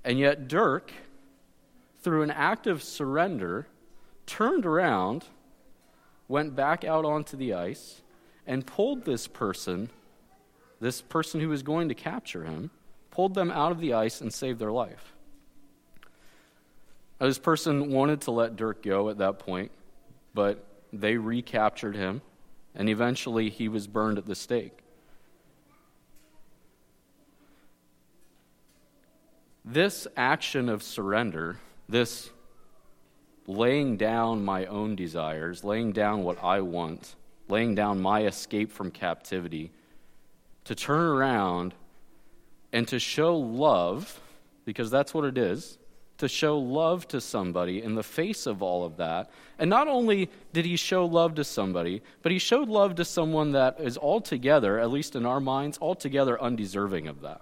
And 0.04 0.20
yet, 0.20 0.46
Dirk, 0.46 0.92
through 2.00 2.22
an 2.22 2.30
act 2.30 2.68
of 2.68 2.80
surrender, 2.80 3.66
turned 4.24 4.66
around, 4.66 5.24
went 6.28 6.54
back 6.54 6.84
out 6.84 7.04
onto 7.04 7.36
the 7.36 7.54
ice, 7.54 8.02
and 8.46 8.64
pulled 8.64 9.04
this 9.04 9.26
person, 9.26 9.90
this 10.80 11.00
person 11.00 11.40
who 11.40 11.48
was 11.48 11.62
going 11.62 11.88
to 11.88 11.94
capture 11.94 12.44
him, 12.44 12.70
pulled 13.10 13.34
them 13.34 13.50
out 13.50 13.72
of 13.72 13.80
the 13.80 13.94
ice 13.94 14.20
and 14.20 14.32
saved 14.32 14.58
their 14.58 14.72
life. 14.72 15.12
Now, 17.20 17.26
this 17.26 17.38
person 17.38 17.90
wanted 17.90 18.20
to 18.22 18.32
let 18.32 18.56
Dirk 18.56 18.82
go 18.82 19.08
at 19.08 19.18
that 19.18 19.38
point, 19.38 19.70
but 20.34 20.66
they 20.92 21.16
recaptured 21.16 21.96
him, 21.96 22.22
and 22.74 22.88
eventually 22.88 23.50
he 23.50 23.68
was 23.68 23.86
burned 23.86 24.18
at 24.18 24.26
the 24.26 24.34
stake. 24.34 24.78
This 29.64 30.06
action 30.16 30.68
of 30.68 30.82
surrender, 30.82 31.58
this 31.88 32.30
laying 33.46 33.96
down 33.96 34.44
my 34.44 34.66
own 34.66 34.96
desires, 34.96 35.64
laying 35.64 35.92
down 35.92 36.22
what 36.22 36.42
I 36.42 36.60
want, 36.60 37.14
laying 37.48 37.74
down 37.74 38.00
my 38.00 38.24
escape 38.24 38.70
from 38.72 38.90
captivity, 38.90 39.70
to 40.64 40.74
turn 40.74 41.00
around 41.00 41.74
and 42.72 42.88
to 42.88 42.98
show 42.98 43.36
love, 43.36 44.20
because 44.64 44.90
that's 44.90 45.14
what 45.14 45.24
it 45.24 45.38
is, 45.38 45.78
to 46.18 46.28
show 46.28 46.58
love 46.58 47.06
to 47.08 47.20
somebody 47.20 47.82
in 47.82 47.94
the 47.94 48.02
face 48.02 48.46
of 48.46 48.62
all 48.62 48.84
of 48.84 48.96
that. 48.96 49.30
And 49.58 49.68
not 49.68 49.88
only 49.88 50.30
did 50.52 50.64
he 50.64 50.76
show 50.76 51.04
love 51.04 51.34
to 51.36 51.44
somebody, 51.44 52.02
but 52.22 52.32
he 52.32 52.38
showed 52.38 52.68
love 52.68 52.94
to 52.96 53.04
someone 53.04 53.52
that 53.52 53.80
is 53.80 53.98
altogether, 53.98 54.78
at 54.78 54.90
least 54.90 55.16
in 55.16 55.26
our 55.26 55.40
minds, 55.40 55.78
altogether 55.80 56.40
undeserving 56.40 57.08
of 57.08 57.20
that. 57.22 57.40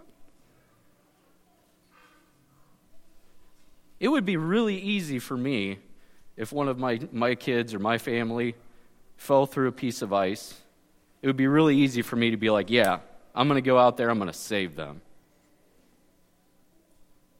It 4.01 4.09
would 4.09 4.25
be 4.27 4.37
really 4.37 4.79
easy 4.79 5.19
for 5.19 5.37
me 5.37 5.79
if 6.37 6.53
one 6.53 6.67
of 6.67 6.79
my, 6.79 6.99
my 7.13 7.35
kids 7.35 7.73
or 7.73 7.79
my 7.79 7.99
family 7.99 8.57
fell 9.17 9.47
through 9.47 9.69
a 9.69 9.73
piece 9.73 10.03
of 10.03 10.13
ice. 10.13 10.55
It 11.21 11.29
would 11.29 11.37
be 11.37 11.47
really 11.47 11.77
easy 11.77 12.03
for 12.03 12.17
me 12.17 12.33
to 12.33 12.37
be 12.37 12.51
like, 12.51 12.69
yeah, 12.69 12.99
I'm 13.35 13.49
going 13.49 13.63
to 13.63 13.67
go 13.67 13.79
out 13.79 13.97
there, 13.97 14.11
I'm 14.11 14.19
going 14.19 14.31
to 14.31 14.37
save 14.37 14.77
them. 14.77 15.01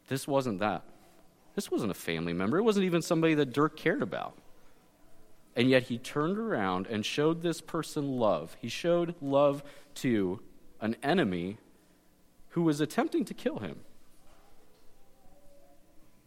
This 0.09 0.27
wasn't 0.27 0.61
that. 0.61 0.83
This 1.55 1.71
wasn't 1.71 1.91
a 1.91 1.95
family 1.95 2.33
member. 2.33 2.59
It 2.59 2.63
wasn't 2.63 2.87
even 2.87 3.03
somebody 3.03 3.35
that 3.35 3.53
Dirk 3.53 3.77
cared 3.77 4.03
about. 4.03 4.35
And 5.55 5.69
yet 5.69 5.85
he 5.85 5.99
turned 5.99 6.39
around 6.39 6.87
and 6.87 7.05
showed 7.05 7.43
this 7.43 7.61
person 7.61 8.19
love. 8.19 8.57
He 8.61 8.69
showed 8.69 9.15
love 9.21 9.63
to 9.97 10.41
an 10.81 10.97
enemy 11.03 11.59
who 12.51 12.63
was 12.63 12.81
attempting 12.81 13.25
to 13.27 13.35
kill 13.35 13.59
him 13.59 13.81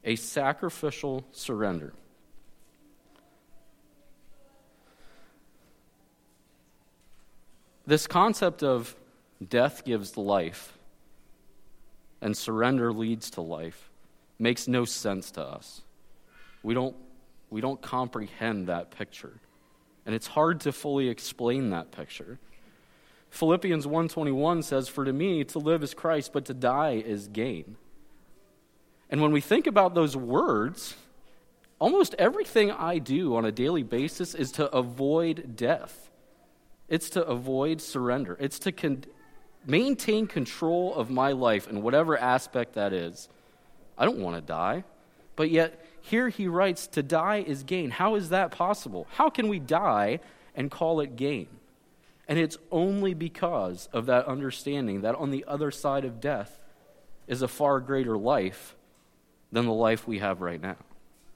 a 0.03 0.15
sacrificial 0.15 1.25
surrender. 1.31 1.93
This 7.88 8.05
concept 8.05 8.63
of 8.63 8.95
death 9.45 9.83
gives 9.85 10.17
life 10.17 10.77
and 12.21 12.35
surrender 12.35 12.91
leads 12.93 13.29
to 13.31 13.41
life 13.41 13.89
makes 14.39 14.67
no 14.67 14.85
sense 14.85 15.31
to 15.31 15.41
us. 15.41 15.81
We 16.63 16.73
don't, 16.73 16.95
we 17.49 17.61
don't 17.61 17.81
comprehend 17.81 18.67
that 18.67 18.91
picture. 18.91 19.39
And 20.05 20.13
it's 20.15 20.27
hard 20.27 20.61
to 20.61 20.71
fully 20.71 21.09
explain 21.09 21.69
that 21.71 21.91
picture. 21.91 22.39
Philippians 23.29 23.85
1:21 23.85 24.63
says 24.63 24.87
for 24.87 25.03
to 25.03 25.11
me 25.11 25.43
to 25.43 25.59
live 25.59 25.83
is 25.83 25.93
Christ 25.93 26.31
but 26.31 26.45
to 26.45 26.53
die 26.53 27.03
is 27.05 27.27
gain. 27.27 27.75
And 29.09 29.21
when 29.21 29.31
we 29.31 29.41
think 29.41 29.67
about 29.67 29.93
those 29.93 30.15
words, 30.15 30.95
almost 31.79 32.15
everything 32.17 32.71
I 32.71 32.97
do 32.97 33.35
on 33.35 33.45
a 33.45 33.51
daily 33.51 33.83
basis 33.83 34.33
is 34.33 34.51
to 34.53 34.71
avoid 34.71 35.55
death. 35.55 36.09
It's 36.87 37.09
to 37.11 37.25
avoid 37.25 37.81
surrender. 37.81 38.37
It's 38.39 38.59
to 38.59 38.71
con- 38.71 39.03
maintain 39.65 40.27
control 40.27 40.93
of 40.93 41.10
my 41.10 41.31
life 41.31 41.67
in 41.67 41.81
whatever 41.81 42.17
aspect 42.17 42.74
that 42.74 42.93
is. 42.93 43.29
I 43.98 44.05
don't 44.05 44.19
want 44.19 44.36
to 44.36 44.41
die. 44.41 44.84
But 45.36 45.51
yet, 45.51 45.86
here 46.01 46.29
he 46.29 46.48
writes, 46.48 46.88
to 46.88 47.03
die 47.03 47.43
is 47.45 47.63
gain. 47.63 47.91
How 47.91 48.15
is 48.15 48.29
that 48.29 48.51
possible? 48.51 49.07
How 49.12 49.29
can 49.29 49.48
we 49.50 49.60
die 49.60 50.19
and 50.55 50.72
call 50.72 51.00
it 51.00 51.15
gain? 51.15 51.48
And 52.27 52.39
it's 52.39 52.57
only 52.72 53.13
because 53.13 53.89
of 53.91 54.05
that 54.07 54.25
understanding 54.25 55.01
that 55.01 55.15
on 55.15 55.31
the 55.31 55.45
other 55.48 55.72
side 55.72 56.05
of 56.05 56.22
death 56.22 56.60
is 57.27 57.41
a 57.41 57.48
far 57.48 57.79
greater 57.79 58.17
life 58.17 58.75
than 59.51 59.65
the 59.65 59.74
life 59.74 60.07
we 60.07 60.19
have 60.19 60.41
right 60.41 60.62
now. 60.62 60.77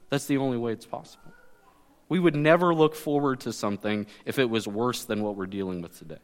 That's 0.08 0.26
the 0.26 0.38
only 0.38 0.56
way 0.56 0.72
it's 0.72 0.86
possible. 0.86 1.32
We 2.08 2.18
would 2.18 2.34
never 2.34 2.74
look 2.74 2.96
forward 2.96 3.40
to 3.40 3.52
something 3.52 4.06
if 4.24 4.38
it 4.38 4.50
was 4.50 4.66
worse 4.66 5.04
than 5.04 5.22
what 5.22 5.36
we're 5.36 5.46
dealing 5.46 5.80
with 5.80 5.96
today. 5.96 6.18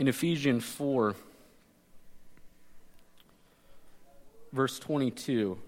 In 0.00 0.08
Ephesians 0.08 0.64
4, 0.64 1.14
verse 4.50 4.78
22, 4.78 5.58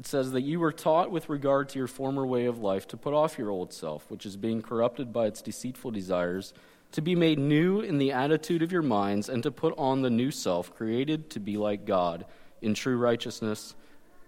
it 0.00 0.04
says 0.04 0.32
that 0.32 0.40
you 0.40 0.58
were 0.58 0.72
taught 0.72 1.12
with 1.12 1.28
regard 1.28 1.68
to 1.68 1.78
your 1.78 1.86
former 1.86 2.26
way 2.26 2.46
of 2.46 2.58
life 2.58 2.88
to 2.88 2.96
put 2.96 3.14
off 3.14 3.38
your 3.38 3.50
old 3.50 3.72
self, 3.72 4.10
which 4.10 4.26
is 4.26 4.36
being 4.36 4.62
corrupted 4.62 5.12
by 5.12 5.26
its 5.26 5.40
deceitful 5.40 5.92
desires, 5.92 6.52
to 6.90 7.00
be 7.00 7.14
made 7.14 7.38
new 7.38 7.78
in 7.78 7.98
the 7.98 8.10
attitude 8.10 8.64
of 8.64 8.72
your 8.72 8.82
minds, 8.82 9.28
and 9.28 9.44
to 9.44 9.52
put 9.52 9.72
on 9.78 10.02
the 10.02 10.10
new 10.10 10.32
self, 10.32 10.74
created 10.74 11.30
to 11.30 11.38
be 11.38 11.56
like 11.56 11.84
God 11.84 12.26
in 12.60 12.74
true 12.74 12.96
righteousness 12.96 13.76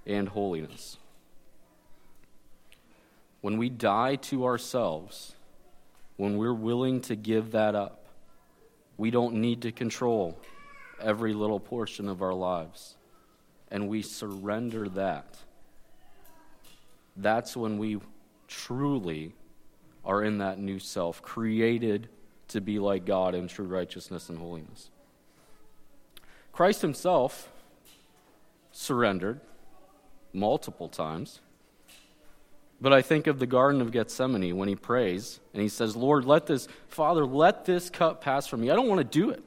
and 0.06 0.28
holiness. 0.28 0.96
When 3.40 3.58
we 3.58 3.68
die 3.68 4.14
to 4.14 4.44
ourselves, 4.44 5.34
when 6.20 6.36
we're 6.36 6.52
willing 6.52 7.00
to 7.00 7.16
give 7.16 7.52
that 7.52 7.74
up, 7.74 8.04
we 8.98 9.10
don't 9.10 9.36
need 9.36 9.62
to 9.62 9.72
control 9.72 10.38
every 11.00 11.32
little 11.32 11.58
portion 11.58 12.10
of 12.10 12.20
our 12.20 12.34
lives. 12.34 12.98
And 13.70 13.88
we 13.88 14.02
surrender 14.02 14.86
that 14.90 15.38
that's 17.16 17.56
when 17.56 17.78
we 17.78 18.00
truly 18.48 19.32
are 20.04 20.22
in 20.22 20.36
that 20.38 20.58
new 20.58 20.78
self, 20.78 21.22
created 21.22 22.10
to 22.48 22.60
be 22.60 22.78
like 22.78 23.06
God 23.06 23.34
in 23.34 23.48
true 23.48 23.64
righteousness 23.66 24.28
and 24.28 24.36
holiness. 24.36 24.90
Christ 26.52 26.82
himself 26.82 27.50
surrendered 28.72 29.40
multiple 30.34 30.90
times. 30.90 31.40
But 32.80 32.92
I 32.94 33.02
think 33.02 33.26
of 33.26 33.38
the 33.38 33.46
Garden 33.46 33.80
of 33.82 33.92
Gethsemane 33.92 34.56
when 34.56 34.68
he 34.68 34.74
prays 34.74 35.38
and 35.52 35.62
he 35.62 35.68
says, 35.68 35.96
Lord, 35.96 36.24
let 36.24 36.46
this, 36.46 36.66
Father, 36.88 37.26
let 37.26 37.66
this 37.66 37.90
cup 37.90 38.22
pass 38.22 38.46
from 38.46 38.62
me. 38.62 38.70
I 38.70 38.74
don't 38.74 38.88
want 38.88 38.98
to 39.00 39.04
do 39.04 39.30
it. 39.30 39.44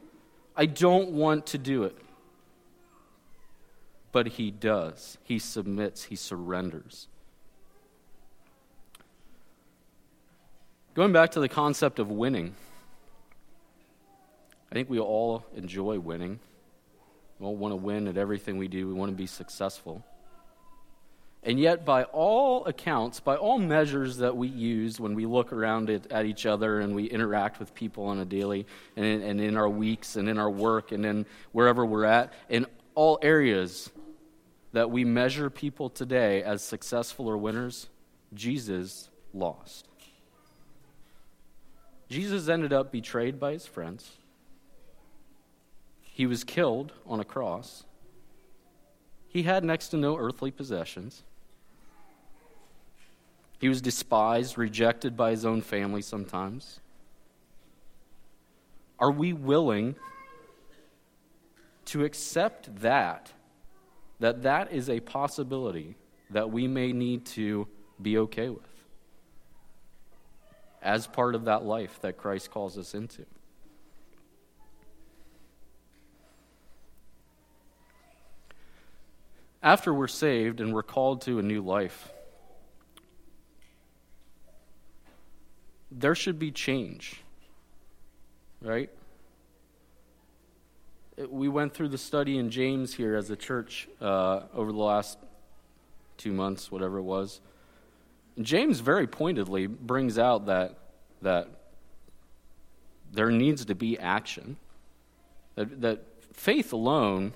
I 0.55 0.67
don't 0.67 1.09
want 1.11 1.47
to 1.47 1.57
do 1.57 1.83
it. 1.83 1.97
but 4.13 4.27
he 4.27 4.51
does. 4.51 5.17
He 5.23 5.39
submits, 5.39 6.03
he 6.03 6.15
surrenders. 6.15 7.07
Going 10.93 11.11
back 11.11 11.31
to 11.31 11.39
the 11.39 11.49
concept 11.49 11.97
of 11.97 12.09
winning, 12.11 12.55
I 14.71 14.75
think 14.75 14.89
we 14.89 14.99
all 14.99 15.43
enjoy 15.55 15.99
winning. 15.99 16.39
We 17.39 17.47
all 17.47 17.55
want 17.55 17.71
to 17.71 17.75
win 17.75 18.07
at 18.07 18.15
everything 18.15 18.57
we 18.57 18.67
do, 18.67 18.87
we 18.87 18.93
want 18.93 19.11
to 19.11 19.17
be 19.17 19.25
successful. 19.25 20.05
And 21.45 21.59
yet, 21.59 21.83
by 21.83 22.03
all 22.05 22.65
accounts, 22.65 23.19
by 23.19 23.35
all 23.35 23.57
measures 23.57 24.17
that 24.17 24.37
we 24.37 24.47
use 24.47 24.99
when 24.99 25.13
we 25.13 25.25
look 25.25 25.51
around 25.51 25.89
at, 25.89 26.09
at 26.09 26.25
each 26.25 26.45
other 26.45 26.79
and 26.79 26.95
we 26.95 27.05
interact 27.05 27.59
with 27.59 27.75
people 27.75 28.05
on 28.05 28.19
a 28.19 28.25
daily 28.25 28.65
and 28.95 29.05
in, 29.05 29.21
and 29.21 29.41
in 29.41 29.57
our 29.57 29.67
weeks 29.67 30.15
and 30.15 30.29
in 30.29 30.39
our 30.39 30.49
work 30.49 30.93
and 30.93 31.05
in 31.05 31.25
wherever 31.51 31.85
we're 31.85 32.05
at, 32.05 32.31
in 32.47 32.65
all 32.95 33.19
areas 33.21 33.91
that 34.71 34.89
we 34.89 35.03
measure 35.03 35.49
people 35.49 35.89
today 35.89 36.43
as 36.43 36.63
successful 36.63 37.27
or 37.27 37.37
winners, 37.37 37.89
Jesus 38.33 39.09
lost. 39.33 39.87
Jesus 42.09 42.47
ended 42.47 42.71
up 42.71 42.91
betrayed 42.91 43.39
by 43.39 43.51
his 43.51 43.65
friends. 43.65 44.17
He 45.99 46.25
was 46.25 46.43
killed 46.43 46.93
on 47.05 47.19
a 47.19 47.25
cross. 47.25 47.83
He 49.27 49.43
had 49.43 49.63
next 49.63 49.89
to 49.89 49.97
no 49.97 50.15
earthly 50.15 50.51
possessions. 50.51 51.23
He 53.63 53.69
was 53.69 53.81
despised, 53.81 54.57
rejected 54.57 55.15
by 55.15 55.31
his 55.31 55.45
own 55.45 55.61
family 55.61 56.01
sometimes. 56.01 56.81
Are 58.99 59.09
we 59.09 59.31
willing 59.31 59.95
to 61.85 62.03
accept 62.03 62.81
that, 62.81 63.31
that 64.19 64.41
that 64.41 64.73
is 64.73 64.89
a 64.89 64.99
possibility 64.99 65.95
that 66.31 66.51
we 66.51 66.67
may 66.67 66.91
need 66.91 67.25
to 67.27 67.69
be 68.01 68.17
okay 68.17 68.49
with 68.49 68.67
as 70.81 71.07
part 71.07 71.33
of 71.33 71.45
that 71.45 71.63
life 71.63 72.01
that 72.01 72.17
Christ 72.17 72.51
calls 72.51 72.77
us 72.77 72.93
into? 72.93 73.25
After 79.61 79.93
we're 79.93 80.09
saved 80.09 80.59
and 80.59 80.73
we're 80.73 80.83
called 80.83 81.21
to 81.21 81.39
a 81.39 81.41
new 81.41 81.61
life, 81.61 82.11
there 85.99 86.15
should 86.15 86.39
be 86.39 86.51
change, 86.51 87.21
right? 88.61 88.89
We 91.29 91.47
went 91.47 91.73
through 91.73 91.89
the 91.89 91.97
study 91.97 92.37
in 92.37 92.49
James 92.49 92.95
here 92.95 93.15
as 93.15 93.29
a 93.29 93.35
church 93.35 93.87
uh, 94.01 94.41
over 94.53 94.71
the 94.71 94.79
last 94.79 95.19
two 96.17 96.31
months, 96.31 96.71
whatever 96.71 96.97
it 96.97 97.03
was. 97.03 97.39
James 98.41 98.79
very 98.79 99.05
pointedly 99.05 99.67
brings 99.67 100.17
out 100.17 100.47
that, 100.47 100.77
that 101.21 101.49
there 103.11 103.29
needs 103.29 103.65
to 103.65 103.75
be 103.75 103.97
action, 103.99 104.57
that, 105.53 105.81
that 105.81 106.03
faith 106.33 106.73
alone 106.73 107.33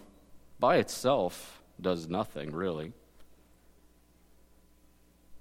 by 0.60 0.78
itself 0.78 1.62
does 1.80 2.08
nothing, 2.08 2.52
really. 2.52 2.94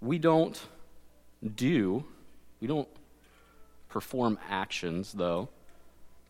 We 0.03 0.19
don't 0.19 0.61
do, 1.55 2.05
we 2.61 2.67
don't 2.67 2.89
perform 3.97 4.39
actions, 4.51 5.15
though, 5.15 5.49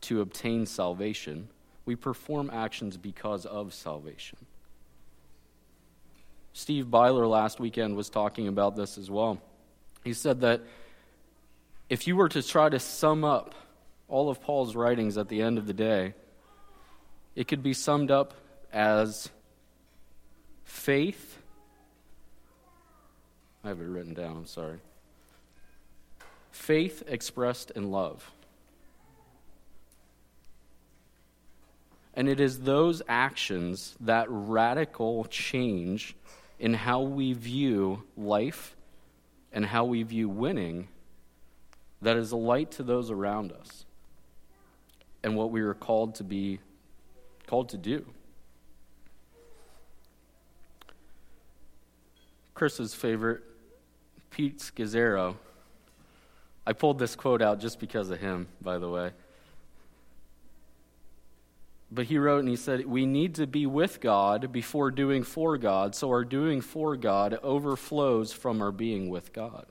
to 0.00 0.20
obtain 0.20 0.64
salvation. 0.64 1.48
We 1.84 1.96
perform 1.96 2.48
actions 2.48 2.96
because 2.96 3.44
of 3.44 3.74
salvation. 3.74 4.38
Steve 6.52 6.88
Byler 6.88 7.26
last 7.26 7.58
weekend 7.58 7.96
was 7.96 8.08
talking 8.08 8.46
about 8.46 8.76
this 8.76 8.96
as 8.98 9.10
well. 9.10 9.42
He 10.04 10.12
said 10.12 10.42
that 10.42 10.60
if 11.90 12.06
you 12.06 12.14
were 12.14 12.28
to 12.28 12.40
try 12.40 12.68
to 12.68 12.78
sum 12.78 13.24
up 13.24 13.56
all 14.06 14.30
of 14.30 14.40
Paul's 14.40 14.76
writings 14.76 15.18
at 15.18 15.26
the 15.26 15.42
end 15.42 15.58
of 15.58 15.66
the 15.66 15.74
day, 15.74 16.14
it 17.34 17.48
could 17.48 17.64
be 17.64 17.72
summed 17.72 18.12
up 18.12 18.32
as 18.72 19.28
faith. 20.62 21.42
I 23.64 23.70
have 23.70 23.80
it 23.80 23.88
written 23.88 24.14
down, 24.14 24.36
I'm 24.36 24.46
sorry 24.46 24.78
faith 26.56 27.02
expressed 27.06 27.70
in 27.72 27.90
love. 27.90 28.32
And 32.14 32.28
it 32.28 32.40
is 32.40 32.60
those 32.60 33.02
actions, 33.06 33.94
that 34.00 34.26
radical 34.30 35.26
change 35.26 36.16
in 36.58 36.72
how 36.72 37.02
we 37.02 37.34
view 37.34 38.02
life 38.16 38.74
and 39.52 39.66
how 39.66 39.84
we 39.84 40.02
view 40.02 40.28
winning, 40.28 40.88
that 42.00 42.16
is 42.16 42.32
a 42.32 42.36
light 42.36 42.70
to 42.72 42.82
those 42.82 43.10
around 43.10 43.52
us 43.52 43.84
and 45.22 45.36
what 45.36 45.50
we 45.50 45.60
are 45.60 45.74
called 45.74 46.14
to 46.16 46.24
be 46.24 46.58
called 47.46 47.68
to 47.68 47.76
do. 47.76 48.04
Chris's 52.54 52.94
favorite, 52.94 53.42
Pete 54.30 54.58
Scazzero, 54.58 55.36
I 56.66 56.72
pulled 56.72 56.98
this 56.98 57.14
quote 57.14 57.40
out 57.40 57.60
just 57.60 57.78
because 57.78 58.10
of 58.10 58.18
him, 58.18 58.48
by 58.60 58.78
the 58.78 58.90
way. 58.90 59.12
But 61.92 62.06
he 62.06 62.18
wrote 62.18 62.40
and 62.40 62.48
he 62.48 62.56
said, 62.56 62.84
We 62.86 63.06
need 63.06 63.36
to 63.36 63.46
be 63.46 63.66
with 63.66 64.00
God 64.00 64.50
before 64.50 64.90
doing 64.90 65.22
for 65.22 65.56
God, 65.56 65.94
so 65.94 66.08
our 66.08 66.24
doing 66.24 66.60
for 66.60 66.96
God 66.96 67.38
overflows 67.42 68.32
from 68.32 68.60
our 68.60 68.72
being 68.72 69.08
with 69.08 69.32
God. 69.32 69.66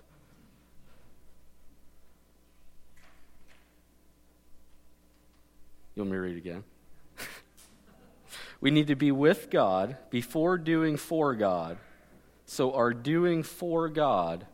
You 5.95 6.03
want 6.03 6.11
me 6.11 6.17
to 6.17 6.21
read 6.21 6.37
again? 6.37 6.63
we 8.61 8.71
need 8.71 8.87
to 8.87 8.95
be 8.95 9.11
with 9.11 9.49
God 9.49 9.97
before 10.09 10.57
doing 10.57 10.95
for 10.95 11.35
God, 11.35 11.77
so 12.45 12.73
our 12.73 12.93
doing 12.93 13.43
for 13.43 13.89
God 13.89 14.45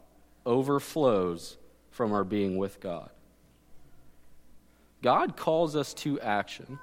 overflows 0.43 1.57
from 2.01 2.13
our 2.13 2.23
being 2.23 2.57
with 2.57 2.79
God. 2.79 3.11
God 5.03 5.37
calls 5.37 5.75
us 5.75 5.93
to 5.93 6.19
action. 6.19 6.79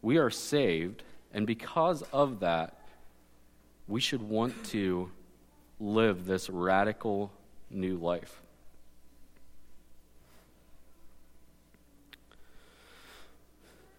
We 0.00 0.16
are 0.16 0.30
saved, 0.30 1.02
and 1.34 1.46
because 1.46 2.00
of 2.10 2.40
that, 2.40 2.78
we 3.86 4.00
should 4.00 4.22
want 4.22 4.64
to 4.68 5.10
live 5.78 6.24
this 6.24 6.48
radical 6.48 7.30
new 7.68 7.98
life. 7.98 8.40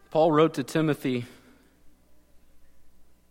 Paul 0.10 0.32
wrote 0.32 0.56
to 0.56 0.64
Timothy 0.64 1.28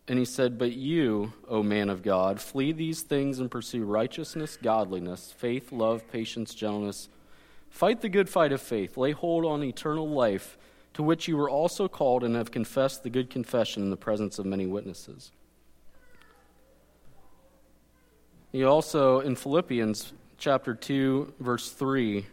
and 0.09 0.17
he 0.17 0.25
said, 0.25 0.57
But 0.57 0.73
you, 0.73 1.33
O 1.47 1.61
man 1.61 1.87
of 1.89 2.01
God, 2.01 2.41
flee 2.41 2.71
these 2.71 3.03
things 3.03 3.39
and 3.39 3.49
pursue 3.49 3.85
righteousness, 3.85 4.57
godliness, 4.61 5.31
faith, 5.37 5.71
love, 5.71 6.11
patience, 6.11 6.55
gentleness. 6.55 7.09
Fight 7.69 8.01
the 8.01 8.09
good 8.09 8.27
fight 8.27 8.51
of 8.51 8.59
faith. 8.59 8.97
Lay 8.97 9.11
hold 9.11 9.45
on 9.45 9.63
eternal 9.63 10.09
life, 10.09 10.57
to 10.95 11.03
which 11.03 11.27
you 11.27 11.37
were 11.37 11.49
also 11.49 11.87
called 11.87 12.23
and 12.23 12.35
have 12.35 12.49
confessed 12.49 13.03
the 13.03 13.11
good 13.11 13.29
confession 13.29 13.83
in 13.83 13.91
the 13.91 13.95
presence 13.95 14.39
of 14.39 14.47
many 14.47 14.65
witnesses. 14.65 15.31
He 18.51 18.63
also, 18.63 19.19
in 19.19 19.35
Philippians 19.35 20.11
chapter 20.39 20.73
2, 20.73 21.35
verse 21.39 21.71
3, 21.71 22.25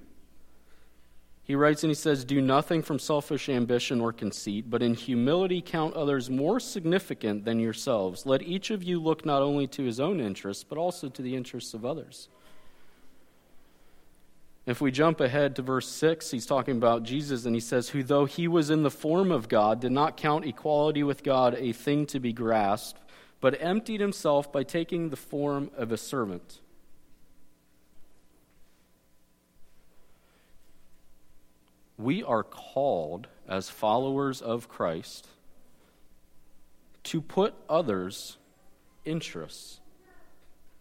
he 1.46 1.54
writes 1.54 1.84
and 1.84 1.90
he 1.92 1.94
says, 1.94 2.24
Do 2.24 2.40
nothing 2.40 2.82
from 2.82 2.98
selfish 2.98 3.48
ambition 3.48 4.00
or 4.00 4.12
conceit, 4.12 4.68
but 4.68 4.82
in 4.82 4.94
humility 4.94 5.62
count 5.62 5.94
others 5.94 6.28
more 6.28 6.58
significant 6.58 7.44
than 7.44 7.60
yourselves. 7.60 8.26
Let 8.26 8.42
each 8.42 8.70
of 8.70 8.82
you 8.82 9.00
look 9.00 9.24
not 9.24 9.42
only 9.42 9.68
to 9.68 9.84
his 9.84 10.00
own 10.00 10.18
interests, 10.18 10.64
but 10.64 10.76
also 10.76 11.08
to 11.08 11.22
the 11.22 11.36
interests 11.36 11.72
of 11.72 11.84
others. 11.84 12.28
If 14.66 14.80
we 14.80 14.90
jump 14.90 15.20
ahead 15.20 15.54
to 15.54 15.62
verse 15.62 15.86
6, 15.88 16.32
he's 16.32 16.46
talking 16.46 16.76
about 16.76 17.04
Jesus, 17.04 17.44
and 17.44 17.54
he 17.54 17.60
says, 17.60 17.90
Who, 17.90 18.02
though 18.02 18.24
he 18.24 18.48
was 18.48 18.68
in 18.68 18.82
the 18.82 18.90
form 18.90 19.30
of 19.30 19.48
God, 19.48 19.78
did 19.78 19.92
not 19.92 20.16
count 20.16 20.44
equality 20.44 21.04
with 21.04 21.22
God 21.22 21.54
a 21.54 21.70
thing 21.70 22.06
to 22.06 22.18
be 22.18 22.32
grasped, 22.32 23.00
but 23.40 23.56
emptied 23.62 24.00
himself 24.00 24.50
by 24.50 24.64
taking 24.64 25.10
the 25.10 25.16
form 25.16 25.70
of 25.76 25.92
a 25.92 25.96
servant 25.96 26.60
we 31.98 32.22
are 32.22 32.42
called 32.42 33.28
as 33.48 33.70
followers 33.70 34.42
of 34.42 34.68
Christ 34.68 35.28
to 37.04 37.20
put 37.20 37.54
others' 37.68 38.36
interests, 39.04 39.80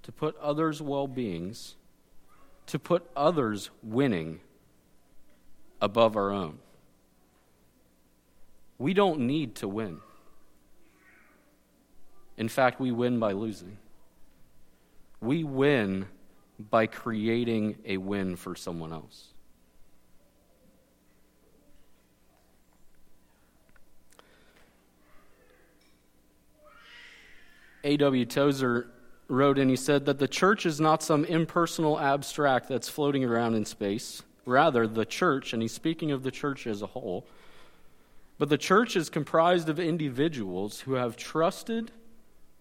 to 0.03 0.11
put 0.11 0.35
others' 0.39 0.81
well 0.81 1.07
beings, 1.07 1.75
to 2.67 2.79
put 2.79 3.09
others' 3.15 3.69
winning 3.83 4.39
above 5.81 6.15
our 6.15 6.31
own. 6.31 6.57
We 8.77 8.93
don't 8.93 9.21
need 9.21 9.55
to 9.55 9.67
win. 9.67 9.99
In 12.37 12.49
fact, 12.49 12.79
we 12.79 12.91
win 12.91 13.19
by 13.19 13.31
losing. 13.31 13.77
We 15.21 15.43
win 15.43 16.07
by 16.59 16.87
creating 16.87 17.77
a 17.85 17.97
win 17.97 18.35
for 18.35 18.55
someone 18.55 18.91
else. 18.91 19.34
A.W. 27.85 28.25
Tozer 28.25 28.87
wrote 29.27 29.57
and 29.57 29.69
he 29.69 29.75
said 29.75 30.05
that 30.05 30.19
the 30.19 30.27
church 30.27 30.65
is 30.65 30.79
not 30.79 31.01
some 31.01 31.23
impersonal 31.25 31.99
abstract 31.99 32.67
that's 32.67 32.89
floating 32.89 33.23
around 33.23 33.55
in 33.55 33.65
space. 33.65 34.23
Rather, 34.45 34.87
the 34.87 35.05
church, 35.05 35.53
and 35.53 35.61
he's 35.61 35.73
speaking 35.73 36.11
of 36.11 36.23
the 36.23 36.31
church 36.31 36.67
as 36.67 36.81
a 36.81 36.87
whole, 36.87 37.25
but 38.37 38.49
the 38.49 38.57
church 38.57 38.95
is 38.95 39.09
comprised 39.09 39.69
of 39.69 39.79
individuals 39.79 40.81
who 40.81 40.93
have 40.93 41.15
trusted 41.15 41.91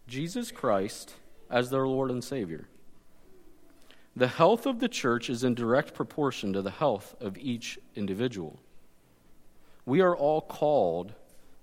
Jesus 0.06 0.50
Christ 0.50 1.14
as 1.50 1.70
their 1.70 1.86
Lord 1.86 2.10
and 2.10 2.22
Savior. 2.22 2.68
The 4.16 4.28
health 4.28 4.64
of 4.64 4.78
the 4.78 4.88
church 4.88 5.28
is 5.28 5.42
in 5.42 5.54
direct 5.54 5.92
proportion 5.92 6.52
to 6.52 6.62
the 6.62 6.70
health 6.70 7.16
of 7.20 7.36
each 7.36 7.78
individual. 7.96 8.60
We 9.84 10.00
are 10.00 10.16
all 10.16 10.40
called 10.40 11.14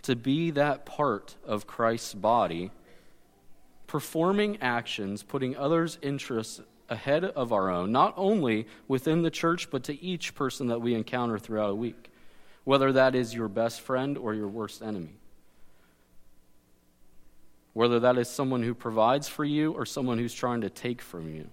to 0.03 0.15
be 0.15 0.51
that 0.51 0.85
part 0.85 1.35
of 1.45 1.65
Christ's 1.65 2.13
body 2.13 2.71
performing 3.91 4.57
actions, 4.61 5.21
putting 5.21 5.53
others' 5.57 5.97
interests 6.01 6.61
ahead 6.87 7.25
of 7.25 7.51
our 7.51 7.69
own, 7.69 7.91
not 7.91 8.13
only 8.15 8.65
within 8.87 9.21
the 9.21 9.29
church, 9.29 9.69
but 9.69 9.83
to 9.83 10.01
each 10.01 10.33
person 10.33 10.67
that 10.67 10.81
we 10.81 10.95
encounter 10.95 11.37
throughout 11.37 11.71
a 11.71 11.75
week, 11.75 12.09
whether 12.63 12.93
that 12.93 13.15
is 13.15 13.33
your 13.33 13.49
best 13.49 13.81
friend 13.81 14.17
or 14.17 14.33
your 14.33 14.47
worst 14.47 14.81
enemy. 14.81 15.17
Whether 17.73 17.99
that 17.99 18.17
is 18.17 18.29
someone 18.29 18.63
who 18.63 18.73
provides 18.73 19.27
for 19.27 19.43
you 19.43 19.73
or 19.73 19.85
someone 19.85 20.19
who's 20.19 20.33
trying 20.33 20.61
to 20.61 20.69
take 20.69 21.01
from 21.01 21.29
you. 21.35 21.49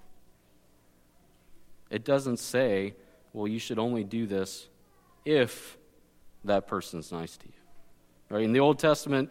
It 1.91 2.05
doesn't 2.05 2.37
say, 2.37 2.95
well, 3.33 3.49
you 3.49 3.59
should 3.59 3.81
only 3.81 4.05
do 4.05 4.29
this 4.29 4.69
if 5.25 5.77
that 6.45 6.69
person's 6.69 7.11
nice 7.11 7.37
to 7.37 7.47
you. 7.47 7.53
Right? 8.31 8.45
In 8.45 8.53
the 8.53 8.61
Old 8.61 8.79
Testament, 8.79 9.29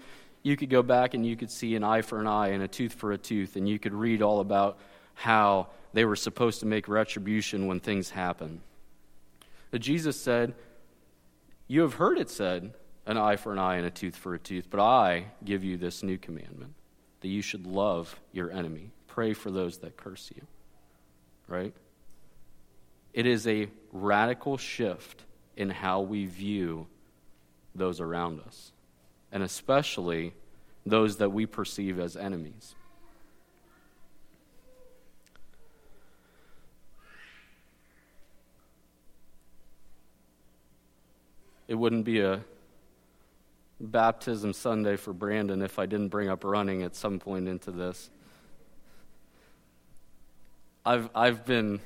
you 0.48 0.56
could 0.56 0.70
go 0.70 0.82
back 0.82 1.14
and 1.14 1.26
you 1.26 1.36
could 1.36 1.52
see 1.52 1.76
an 1.76 1.84
eye 1.84 2.02
for 2.02 2.22
an 2.22 2.28
eye 2.28 2.50
and 2.50 2.64
a 2.64 2.70
tooth 2.70 2.94
for 2.94 3.12
a 3.12 3.18
tooth, 3.18 3.58
and 3.58 3.68
you 3.68 3.78
could 3.78 3.94
read 3.94 4.22
all 4.22 4.40
about 4.40 4.80
how 5.14 5.68
they 5.92 6.06
were 6.06 6.16
supposed 6.16 6.62
to 6.62 6.66
make 6.66 6.88
retribution 6.88 7.68
when 7.68 7.82
things 7.82 8.10
happen. 8.10 8.62
But 9.72 9.82
Jesus 9.82 10.20
said, 10.20 10.56
You 11.68 11.82
have 11.82 11.96
heard 11.96 12.18
it 12.18 12.30
said, 12.30 12.74
an 13.06 13.18
eye 13.18 13.36
for 13.36 13.52
an 13.52 13.60
eye 13.60 13.76
and 13.76 13.86
a 13.86 13.90
tooth 13.90 14.16
for 14.16 14.36
a 14.36 14.40
tooth, 14.40 14.68
but 14.70 14.80
I 14.80 15.26
give 15.44 15.66
you 15.66 15.76
this 15.76 16.02
new 16.02 16.18
commandment 16.18 16.74
that 17.20 17.28
you 17.28 17.42
should 17.42 17.68
love 17.68 18.18
your 18.32 18.50
enemy, 18.50 18.92
pray 19.08 19.34
for 19.34 19.52
those 19.52 19.80
that 19.80 19.98
curse 19.98 20.32
you. 20.34 20.44
Right? 21.50 21.74
It 23.14 23.26
is 23.26 23.48
a 23.48 23.68
radical 23.92 24.58
shift 24.58 25.26
in 25.58 25.70
how 25.70 26.02
we 26.02 26.26
view 26.26 26.88
those 27.76 28.00
around 28.00 28.40
us 28.42 28.72
and 29.32 29.44
especially 29.44 30.34
those 30.86 31.18
that 31.18 31.32
we 31.32 31.46
perceive 31.46 32.00
as 32.00 32.16
enemies. 32.16 32.76
It 41.68 41.76
wouldn't 41.76 42.06
be 42.06 42.22
a 42.22 42.42
baptism 43.80 44.54
Sunday 44.54 44.96
for 44.96 45.14
Brandon 45.14 45.62
if 45.62 45.78
I 45.78 45.86
didn't 45.86 46.08
bring 46.08 46.30
up 46.30 46.44
running 46.44 46.84
at 46.84 46.96
some 46.96 47.20
point 47.20 47.48
into 47.48 47.72
this. 47.72 48.10
I've, 50.86 51.10
I've 51.14 51.46
been 51.46 51.82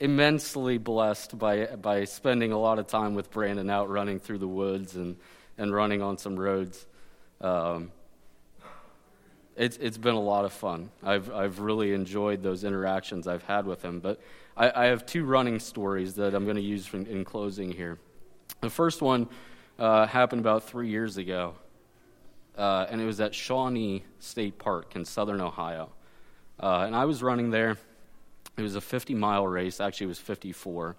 immensely 0.00 0.78
blessed 0.78 1.38
by, 1.38 1.66
by 1.66 2.04
spending 2.04 2.50
a 2.50 2.58
lot 2.58 2.80
of 2.80 2.88
time 2.88 3.14
with 3.14 3.30
Brandon 3.30 3.70
out 3.70 3.88
running 3.88 4.18
through 4.18 4.38
the 4.38 4.48
woods 4.48 4.96
and 4.96 5.16
and 5.60 5.74
running 5.74 6.00
on 6.00 6.16
some 6.16 6.36
roads. 6.36 6.86
Um, 7.42 7.92
it's, 9.56 9.76
it's 9.76 9.98
been 9.98 10.14
a 10.14 10.20
lot 10.20 10.46
of 10.46 10.54
fun. 10.54 10.90
I've, 11.02 11.30
I've 11.30 11.60
really 11.60 11.92
enjoyed 11.92 12.42
those 12.42 12.64
interactions 12.64 13.28
I've 13.28 13.44
had 13.44 13.66
with 13.66 13.82
him. 13.84 14.00
But 14.00 14.20
I, 14.56 14.84
I 14.84 14.86
have 14.86 15.04
two 15.04 15.24
running 15.24 15.60
stories 15.60 16.14
that 16.14 16.34
I'm 16.34 16.44
going 16.44 16.56
to 16.56 16.62
use 16.62 16.92
in, 16.94 17.06
in, 17.06 17.24
closing 17.26 17.70
here. 17.70 17.98
The 18.62 18.70
first 18.70 19.02
one 19.02 19.28
uh, 19.78 20.06
happened 20.06 20.40
about 20.40 20.64
three 20.64 20.88
years 20.88 21.18
ago, 21.18 21.54
uh, 22.56 22.86
and 22.88 23.02
it 23.02 23.04
was 23.04 23.20
at 23.20 23.34
Shawnee 23.34 24.02
State 24.18 24.58
Park 24.58 24.96
in 24.96 25.04
southern 25.04 25.42
Ohio. 25.42 25.90
Uh, 26.58 26.84
and 26.86 26.96
I 26.96 27.04
was 27.04 27.22
running 27.22 27.50
there. 27.50 27.76
It 28.56 28.62
was 28.62 28.76
a 28.76 28.80
50 28.80 29.14
mile 29.14 29.46
race, 29.46 29.78
actually, 29.78 30.06
it 30.06 30.08
was 30.08 30.18
54. 30.18 30.96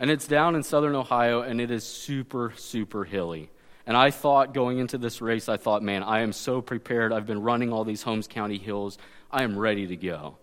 And 0.00 0.10
it's 0.10 0.26
down 0.26 0.54
in 0.54 0.62
southern 0.62 0.94
Ohio, 0.94 1.42
and 1.42 1.60
it 1.60 1.70
is 1.70 1.84
super, 1.84 2.54
super 2.56 3.04
hilly. 3.04 3.50
And 3.86 3.96
I 3.96 4.10
thought 4.10 4.54
going 4.54 4.78
into 4.78 4.96
this 4.96 5.20
race, 5.20 5.48
I 5.48 5.56
thought, 5.56 5.82
man, 5.82 6.02
I 6.02 6.20
am 6.20 6.32
so 6.32 6.62
prepared. 6.62 7.12
I've 7.12 7.26
been 7.26 7.42
running 7.42 7.72
all 7.72 7.84
these 7.84 8.02
Holmes 8.02 8.26
County 8.26 8.56
hills. 8.56 8.96
I 9.30 9.42
am 9.42 9.58
ready 9.58 9.86
to 9.88 9.96
go. 9.96 10.36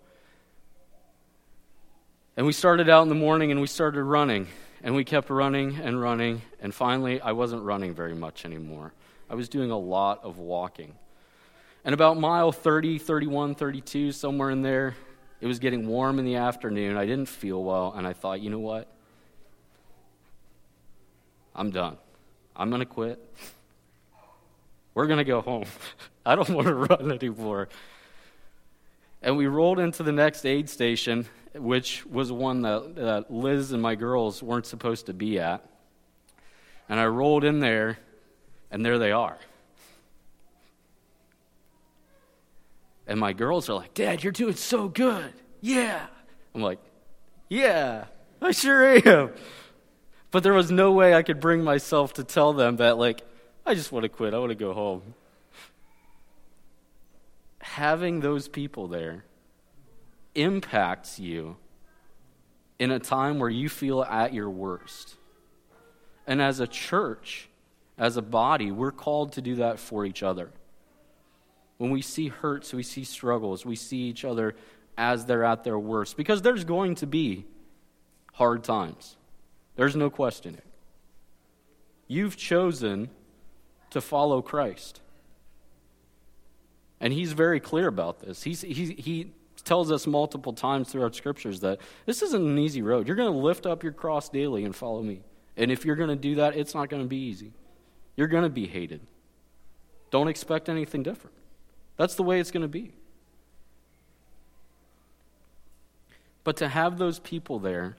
And 2.36 2.46
we 2.46 2.52
started 2.52 2.88
out 2.88 3.02
in 3.02 3.08
the 3.08 3.14
morning 3.14 3.50
and 3.50 3.60
we 3.60 3.66
started 3.66 4.02
running. 4.04 4.46
And 4.84 4.94
we 4.94 5.04
kept 5.04 5.30
running 5.30 5.76
and 5.76 6.00
running. 6.00 6.42
And 6.60 6.74
finally, 6.74 7.20
I 7.20 7.32
wasn't 7.32 7.62
running 7.62 7.94
very 7.94 8.14
much 8.14 8.44
anymore. 8.44 8.92
I 9.28 9.34
was 9.34 9.48
doing 9.48 9.70
a 9.70 9.78
lot 9.78 10.24
of 10.24 10.38
walking. 10.38 10.94
And 11.84 11.94
about 11.94 12.18
mile 12.18 12.52
30, 12.52 12.98
31, 12.98 13.54
32, 13.56 14.12
somewhere 14.12 14.50
in 14.50 14.62
there, 14.62 14.94
it 15.40 15.46
was 15.46 15.58
getting 15.58 15.88
warm 15.88 16.20
in 16.20 16.24
the 16.24 16.36
afternoon. 16.36 16.96
I 16.96 17.06
didn't 17.06 17.26
feel 17.26 17.62
well. 17.62 17.92
And 17.96 18.06
I 18.06 18.12
thought, 18.12 18.40
you 18.40 18.50
know 18.50 18.60
what? 18.60 18.88
I'm 21.54 21.70
done. 21.70 21.96
I'm 22.56 22.70
going 22.70 22.80
to 22.80 22.86
quit. 22.86 23.18
We're 24.94 25.06
going 25.06 25.18
to 25.18 25.24
go 25.24 25.40
home. 25.40 25.64
I 26.26 26.34
don't 26.36 26.50
want 26.50 26.66
to 26.66 26.74
run 26.88 27.10
anymore. 27.10 27.68
And 29.22 29.36
we 29.36 29.46
rolled 29.46 29.78
into 29.78 30.02
the 30.02 30.12
next 30.12 30.44
aid 30.44 30.68
station, 30.68 31.26
which 31.54 32.04
was 32.06 32.32
one 32.32 32.62
that, 32.62 32.96
that 32.96 33.30
Liz 33.30 33.72
and 33.72 33.80
my 33.80 33.94
girls 33.94 34.42
weren't 34.42 34.66
supposed 34.66 35.06
to 35.06 35.14
be 35.14 35.38
at. 35.38 35.64
And 36.88 36.98
I 36.98 37.06
rolled 37.06 37.44
in 37.44 37.60
there, 37.60 37.98
and 38.70 38.84
there 38.84 38.98
they 38.98 39.12
are. 39.12 39.38
And 43.06 43.18
my 43.18 43.32
girls 43.32 43.68
are 43.68 43.74
like, 43.74 43.94
Dad, 43.94 44.22
you're 44.22 44.32
doing 44.32 44.54
so 44.54 44.88
good. 44.88 45.32
Yeah. 45.60 46.06
I'm 46.54 46.62
like, 46.62 46.78
Yeah, 47.48 48.06
I 48.40 48.50
sure 48.52 48.84
am. 49.06 49.30
But 50.32 50.42
there 50.42 50.54
was 50.54 50.70
no 50.70 50.90
way 50.92 51.14
I 51.14 51.22
could 51.22 51.40
bring 51.40 51.62
myself 51.62 52.14
to 52.14 52.24
tell 52.24 52.54
them 52.54 52.76
that, 52.76 52.98
like, 52.98 53.22
I 53.64 53.74
just 53.74 53.92
want 53.92 54.04
to 54.04 54.08
quit. 54.08 54.34
I 54.34 54.38
want 54.38 54.48
to 54.48 54.56
go 54.56 54.72
home. 54.72 55.14
Having 57.60 58.20
those 58.20 58.48
people 58.48 58.88
there 58.88 59.24
impacts 60.34 61.20
you 61.20 61.56
in 62.78 62.90
a 62.90 62.98
time 62.98 63.38
where 63.38 63.50
you 63.50 63.68
feel 63.68 64.02
at 64.02 64.32
your 64.32 64.48
worst. 64.48 65.16
And 66.26 66.40
as 66.40 66.60
a 66.60 66.66
church, 66.66 67.48
as 67.98 68.16
a 68.16 68.22
body, 68.22 68.72
we're 68.72 68.90
called 68.90 69.32
to 69.34 69.42
do 69.42 69.56
that 69.56 69.78
for 69.78 70.06
each 70.06 70.22
other. 70.22 70.50
When 71.76 71.90
we 71.90 72.00
see 72.00 72.28
hurts, 72.28 72.72
we 72.72 72.82
see 72.82 73.04
struggles, 73.04 73.66
we 73.66 73.76
see 73.76 73.98
each 73.98 74.24
other 74.24 74.54
as 74.96 75.26
they're 75.26 75.44
at 75.44 75.62
their 75.62 75.78
worst. 75.78 76.16
Because 76.16 76.40
there's 76.40 76.64
going 76.64 76.94
to 76.96 77.06
be 77.06 77.44
hard 78.32 78.64
times. 78.64 79.16
There's 79.76 79.96
no 79.96 80.10
questioning. 80.10 80.62
You've 82.06 82.36
chosen 82.36 83.08
to 83.90 84.00
follow 84.00 84.42
Christ. 84.42 85.00
And 87.00 87.12
he's 87.12 87.32
very 87.32 87.60
clear 87.60 87.88
about 87.88 88.20
this. 88.20 88.42
He's, 88.42 88.60
he, 88.60 88.92
he 88.92 89.32
tells 89.64 89.90
us 89.90 90.06
multiple 90.06 90.52
times 90.52 90.90
throughout 90.90 91.14
scriptures 91.14 91.60
that 91.60 91.80
this 92.06 92.22
isn't 92.22 92.42
an 92.42 92.58
easy 92.58 92.82
road. 92.82 93.06
You're 93.06 93.16
going 93.16 93.32
to 93.32 93.38
lift 93.38 93.66
up 93.66 93.82
your 93.82 93.92
cross 93.92 94.28
daily 94.28 94.64
and 94.64 94.74
follow 94.74 95.02
me. 95.02 95.20
And 95.56 95.70
if 95.70 95.84
you're 95.84 95.96
going 95.96 96.10
to 96.10 96.16
do 96.16 96.36
that, 96.36 96.56
it's 96.56 96.74
not 96.74 96.88
going 96.88 97.02
to 97.02 97.08
be 97.08 97.16
easy. 97.16 97.52
You're 98.16 98.28
going 98.28 98.44
to 98.44 98.50
be 98.50 98.66
hated. 98.66 99.00
Don't 100.10 100.28
expect 100.28 100.68
anything 100.68 101.02
different. 101.02 101.36
That's 101.96 102.14
the 102.14 102.22
way 102.22 102.40
it's 102.40 102.50
going 102.50 102.62
to 102.62 102.68
be. 102.68 102.92
But 106.44 106.56
to 106.58 106.68
have 106.68 106.98
those 106.98 107.18
people 107.18 107.58
there 107.58 107.96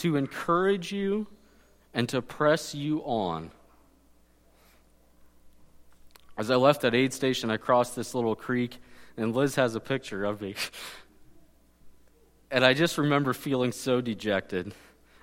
to 0.00 0.16
encourage 0.16 0.92
you 0.92 1.26
and 1.94 2.08
to 2.08 2.20
press 2.22 2.74
you 2.74 3.00
on. 3.00 3.50
As 6.36 6.50
I 6.50 6.56
left 6.56 6.82
that 6.82 6.94
aid 6.94 7.12
station, 7.12 7.50
I 7.50 7.56
crossed 7.56 7.96
this 7.96 8.14
little 8.14 8.34
creek, 8.34 8.78
and 9.16 9.34
Liz 9.34 9.56
has 9.56 9.74
a 9.74 9.80
picture 9.80 10.24
of 10.24 10.40
me. 10.40 10.54
and 12.50 12.64
I 12.64 12.72
just 12.72 12.98
remember 12.98 13.32
feeling 13.32 13.72
so 13.72 14.00
dejected 14.00 14.72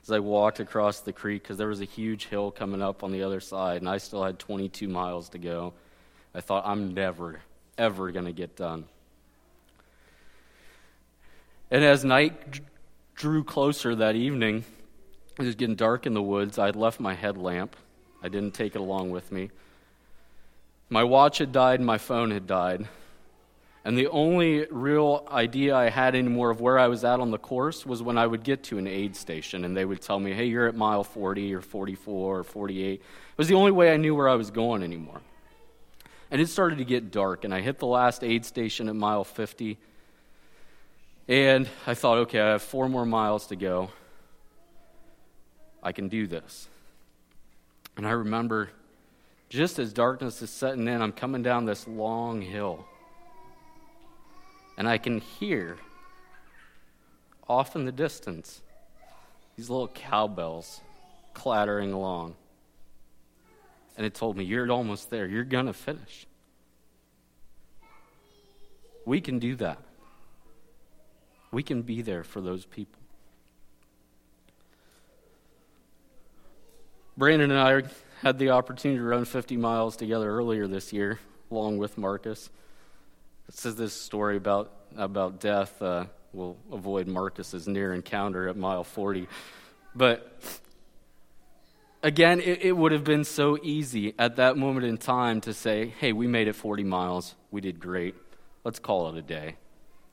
as 0.04 0.12
I 0.12 0.20
walked 0.20 0.60
across 0.60 1.00
the 1.00 1.14
creek 1.14 1.44
because 1.44 1.58
there 1.58 1.68
was 1.68 1.82
a 1.82 1.86
huge 1.86 2.26
hill 2.26 2.52
coming 2.52 2.82
up 2.82 3.04
on 3.04 3.12
the 3.12 3.24
other 3.24 3.40
side, 3.40 3.82
and 3.82 3.90
I 3.90 3.98
still 3.98 4.24
had 4.24 4.38
22 4.38 4.88
miles 4.88 5.30
to 5.30 5.38
go. 5.38 5.74
I 6.36 6.42
thought, 6.42 6.68
I'm 6.68 6.94
never 6.94 7.42
ever 7.78 8.12
going 8.12 8.26
to 8.26 8.32
get 8.32 8.56
done. 8.56 8.86
And 11.70 11.84
as 11.84 12.04
night 12.04 12.62
drew 13.18 13.44
closer 13.44 13.96
that 13.96 14.16
evening, 14.16 14.64
it 15.40 15.44
was 15.44 15.56
getting 15.56 15.76
dark 15.76 16.06
in 16.06 16.14
the 16.14 16.22
woods. 16.22 16.60
I 16.60 16.68
had 16.68 16.76
left 16.76 17.00
my 17.00 17.16
headlamp. 17.16 17.76
I 18.22 18.30
didn't 18.30 18.54
take 18.54 18.76
it 18.76 18.80
along 18.80 19.10
with 19.10 19.32
me. 19.32 19.50
My 20.90 21.04
watch 21.04 21.40
had 21.40 21.52
died, 21.52 21.82
my 21.82 21.98
phone 21.98 22.30
had 22.32 22.46
died. 22.48 22.88
And 23.84 23.98
the 23.98 24.08
only 24.08 24.68
real 24.70 25.28
idea 25.32 25.76
I 25.76 25.90
had 25.90 26.14
anymore 26.14 26.52
of 26.52 26.62
where 26.62 26.78
I 26.78 26.88
was 26.88 27.04
at 27.04 27.20
on 27.20 27.32
the 27.32 27.38
course 27.40 27.86
was 27.86 28.04
when 28.04 28.18
I 28.18 28.28
would 28.28 28.44
get 28.44 28.64
to 28.66 28.78
an 28.78 28.86
aid 28.86 29.16
station 29.16 29.66
and 29.66 29.76
they 29.76 29.86
would 29.86 30.02
tell 30.02 30.20
me, 30.20 30.34
hey, 30.34 30.46
you're 30.46 30.68
at 30.68 30.76
mile 30.76 31.04
40 31.04 31.56
or 31.56 31.62
44 31.62 32.40
or 32.40 32.44
48. 32.44 32.94
It 32.94 33.02
was 33.36 33.48
the 33.48 33.56
only 33.56 33.72
way 33.72 33.92
I 33.92 33.98
knew 33.98 34.14
where 34.14 34.30
I 34.30 34.36
was 34.36 34.52
going 34.52 34.84
anymore. 34.84 35.22
And 36.30 36.40
it 36.40 36.50
started 36.50 36.78
to 36.80 36.86
get 36.86 37.10
dark, 37.10 37.46
and 37.46 37.54
I 37.54 37.62
hit 37.62 37.80
the 37.80 37.88
last 37.88 38.24
aid 38.24 38.46
station 38.46 38.90
at 38.90 38.96
mile 38.96 39.24
50. 39.24 39.78
And 41.28 41.68
I 41.86 41.94
thought, 41.94 42.20
okay, 42.20 42.40
I 42.40 42.52
have 42.52 42.62
four 42.62 42.88
more 42.88 43.06
miles 43.06 43.48
to 43.48 43.56
go. 43.56 43.90
I 45.84 45.92
can 45.92 46.08
do 46.08 46.26
this. 46.26 46.68
And 47.98 48.08
I 48.08 48.12
remember 48.12 48.70
just 49.50 49.80
as 49.80 49.92
darkness 49.92 50.42
is 50.42 50.50
setting 50.50 50.88
in, 50.88 51.02
I'm 51.02 51.12
coming 51.12 51.42
down 51.44 51.66
this 51.66 51.88
long 51.88 52.42
hill. 52.42 52.86
And 54.78 54.88
I 54.88 54.98
can 54.98 55.20
hear 55.20 55.78
off 57.48 57.76
in 57.76 57.86
the 57.86 57.92
distance 57.92 58.62
these 59.56 59.70
little 59.70 59.88
cowbells 59.88 60.82
clattering 61.34 61.92
along. 61.92 62.36
And 63.98 64.06
it 64.06 64.14
told 64.14 64.38
me, 64.38 64.44
You're 64.44 64.72
almost 64.72 65.10
there. 65.10 65.26
You're 65.26 65.44
going 65.44 65.66
to 65.66 65.74
finish. 65.74 66.28
We 69.06 69.22
can 69.22 69.40
do 69.40 69.56
that. 69.56 69.80
We 71.52 71.64
can 71.64 71.82
be 71.82 72.02
there 72.02 72.24
for 72.24 72.42
those 72.42 72.66
people. 72.66 73.00
Brandon 77.18 77.50
and 77.50 77.60
I 77.60 77.82
had 78.22 78.38
the 78.38 78.52
opportunity 78.52 79.00
to 79.00 79.04
run 79.04 79.26
50 79.26 79.58
miles 79.58 79.96
together 79.96 80.30
earlier 80.30 80.68
this 80.68 80.94
year, 80.94 81.20
along 81.50 81.78
with 81.80 81.98
Marcus. 81.98 82.50
It 83.48 83.56
says 83.56 83.76
this 83.76 83.94
story 83.94 84.38
about, 84.38 84.72
about 84.96 85.40
death. 85.40 85.82
Uh, 85.82 86.06
we'll 86.34 86.58
avoid 86.72 87.08
Marcus's 87.08 87.68
near 87.68 87.94
encounter 87.94 88.48
at 88.48 88.56
mile 88.56 88.84
40. 88.84 89.28
But 89.96 90.40
again, 92.04 92.40
it, 92.40 92.62
it 92.62 92.72
would 92.74 92.92
have 92.92 93.04
been 93.04 93.24
so 93.24 93.58
easy 93.64 94.14
at 94.20 94.36
that 94.36 94.58
moment 94.58 94.86
in 94.86 94.98
time 94.98 95.42
to 95.42 95.54
say, 95.54 95.94
hey, 96.00 96.14
we 96.14 96.28
made 96.28 96.48
it 96.48 96.54
40 96.54 96.84
miles. 96.84 97.36
We 97.50 97.62
did 97.62 97.80
great. 97.80 98.16
Let's 98.64 98.80
call 98.80 99.10
it 99.10 99.18
a 99.18 99.22
day. 99.22 99.56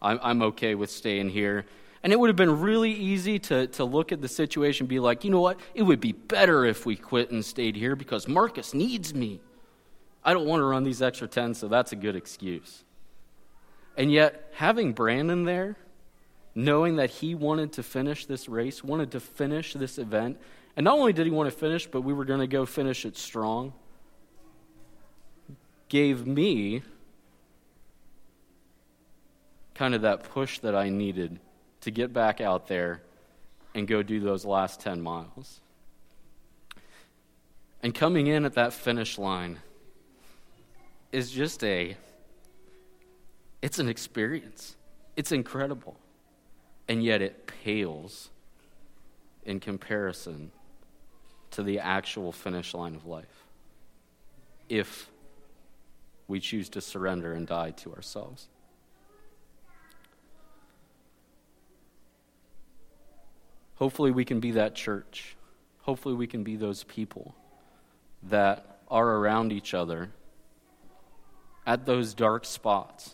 I'm, 0.05 0.21
I'm 0.23 0.43
okay 0.43 0.75
with 0.75 0.91
staying 0.91 1.31
here 1.31 1.65
and 2.05 2.13
it 2.13 2.21
would 2.21 2.29
have 2.29 2.37
been 2.37 2.61
really 2.61 2.93
easy 2.93 3.39
to, 3.39 3.67
to 3.69 3.85
look 3.85 4.13
at 4.13 4.21
the 4.21 4.29
situation 4.29 4.87
be 4.87 5.01
like, 5.01 5.25
you 5.25 5.31
know 5.31 5.41
what? 5.41 5.59
It 5.75 5.83
would 5.83 6.01
be 6.01 6.13
better 6.13 6.67
if 6.67 6.85
we 6.85 6.97
quit 6.97 7.31
and 7.31 7.43
stayed 7.43 7.77
here 7.77 7.97
because 7.97 8.29
Marcus 8.29 8.75
needs 8.75 9.15
me. 9.15 9.41
I 10.23 10.35
don't 10.35 10.47
want 10.47 10.61
to 10.61 10.65
run 10.65 10.85
these 10.85 11.01
extra 11.01 11.27
10, 11.27 11.55
so 11.55 11.67
that's 11.67 11.93
a 11.93 11.97
good 11.97 12.15
excuse. 12.15 12.85
And 13.97 14.13
yet, 14.13 14.51
having 14.53 14.93
Brandon 14.93 15.45
there, 15.45 15.77
knowing 16.55 16.97
that 16.97 17.09
he 17.09 17.35
wanted 17.35 17.73
to 17.73 17.83
finish 17.83 18.27
this 18.27 18.51
race, 18.51 18.85
wanted 18.85 19.11
to 19.13 19.21
finish 19.21 19.73
this 19.73 19.97
event, 19.97 20.39
and 20.77 20.85
not 20.85 20.99
only 20.99 21.15
did 21.15 21.25
he 21.25 21.33
want 21.33 21.51
to 21.51 21.57
finish, 21.57 21.87
but 21.87 22.03
we 22.03 22.13
were 22.13 22.27
going 22.27 22.41
to 22.41 22.47
go 22.47 22.67
finish 22.67 23.07
it 23.07 23.17
strong, 23.17 23.73
gave 25.89 26.27
me 26.27 26.83
kind 29.75 29.95
of 29.95 30.03
that 30.03 30.25
push 30.25 30.59
that 30.61 30.75
I 30.75 30.89
needed 30.89 31.41
to 31.83 31.91
get 31.91 32.13
back 32.13 32.41
out 32.41 32.69
there 32.69 33.03
and 33.75 33.87
go 33.89 34.03
do 34.03 34.21
those 34.21 34.45
last 34.45 34.81
10 34.81 35.01
miles. 35.01 35.61
And 37.83 37.95
coming 37.95 38.29
in 38.29 38.45
at 38.45 38.55
that 38.55 38.73
finish 38.73 39.19
line 39.19 39.59
is 41.13 41.31
just 41.31 41.63
a 41.65 41.97
it's 43.61 43.79
an 43.79 43.89
experience. 43.89 44.77
It's 45.17 45.33
incredible. 45.33 45.97
And 46.87 47.03
yet 47.03 47.23
it 47.23 47.47
pales 47.47 48.29
in 49.45 49.59
comparison 49.59 50.51
to 51.53 51.63
the 51.63 51.79
actual 51.79 52.31
finish 52.31 52.75
line 52.75 52.95
of 52.95 53.07
life. 53.07 53.45
If 54.69 55.09
we 56.29 56.41
choose 56.41 56.69
to 56.71 56.81
surrender 56.81 57.33
and 57.33 57.47
die 57.47 57.71
to 57.71 57.95
ourselves. 57.95 58.49
Hopefully, 63.77 64.11
we 64.11 64.25
can 64.25 64.41
be 64.41 64.53
that 64.53 64.75
church. 64.75 65.37
Hopefully, 65.83 66.15
we 66.15 66.27
can 66.27 66.45
be 66.45 66.57
those 66.57 66.85
people 66.85 67.35
that 68.25 68.81
are 68.89 69.17
around 69.17 69.53
each 69.53 69.75
other 69.75 70.11
at 71.67 71.87
those 71.87 72.15
dark 72.15 72.45
spots. 72.45 73.13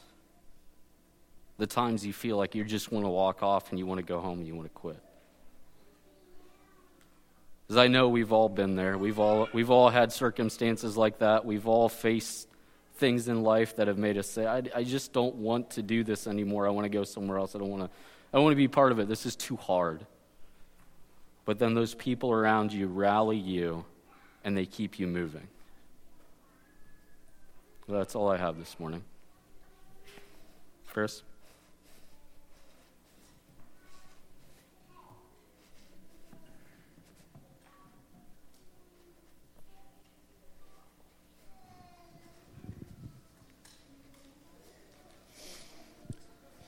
The 1.58 1.66
times 1.66 2.04
you 2.04 2.12
feel 2.12 2.36
like 2.36 2.54
you 2.54 2.64
just 2.64 2.90
want 2.90 3.04
to 3.04 3.10
walk 3.10 3.42
off 3.42 3.70
and 3.70 3.78
you 3.78 3.86
want 3.86 3.98
to 3.98 4.06
go 4.06 4.20
home 4.20 4.38
and 4.38 4.46
you 4.46 4.54
want 4.54 4.68
to 4.68 4.74
quit. 4.74 5.02
Because 7.66 7.76
I 7.76 7.86
know 7.86 8.08
we've 8.08 8.32
all 8.32 8.48
been 8.48 8.74
there. 8.74 8.98
We've 8.98 9.18
all, 9.18 9.48
we've 9.52 9.70
all 9.70 9.90
had 9.90 10.12
circumstances 10.12 10.96
like 10.96 11.18
that. 11.18 11.44
We've 11.44 11.68
all 11.68 11.88
faced 11.88 12.48
things 12.96 13.28
in 13.28 13.42
life 13.42 13.76
that 13.76 13.88
have 13.88 13.98
made 13.98 14.18
us 14.18 14.28
say, 14.28 14.46
I, 14.46 14.62
I 14.74 14.84
just 14.84 15.12
don't 15.12 15.36
want 15.36 15.70
to 15.70 15.82
do 15.82 16.02
this 16.02 16.26
anymore. 16.26 16.66
I 16.66 16.70
want 16.70 16.84
to 16.84 16.88
go 16.90 17.04
somewhere 17.04 17.38
else. 17.38 17.54
I 17.54 17.58
don't 17.58 17.70
want 17.70 17.84
to, 17.84 17.90
I 18.32 18.36
don't 18.36 18.44
want 18.44 18.52
to 18.52 18.56
be 18.56 18.68
part 18.68 18.92
of 18.92 18.98
it. 18.98 19.08
This 19.08 19.24
is 19.24 19.36
too 19.36 19.56
hard. 19.56 20.04
But 21.44 21.58
then 21.58 21.74
those 21.74 21.94
people 21.94 22.32
around 22.32 22.72
you 22.72 22.86
rally 22.86 23.36
you 23.36 23.84
and 24.44 24.56
they 24.56 24.66
keep 24.66 24.98
you 24.98 25.06
moving. 25.06 25.48
That's 27.88 28.14
all 28.14 28.28
I 28.28 28.36
have 28.36 28.58
this 28.58 28.78
morning. 28.78 29.02
Chris? 30.88 31.22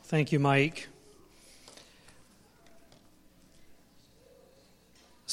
Thank 0.04 0.30
you, 0.30 0.38
Mike. 0.38 0.88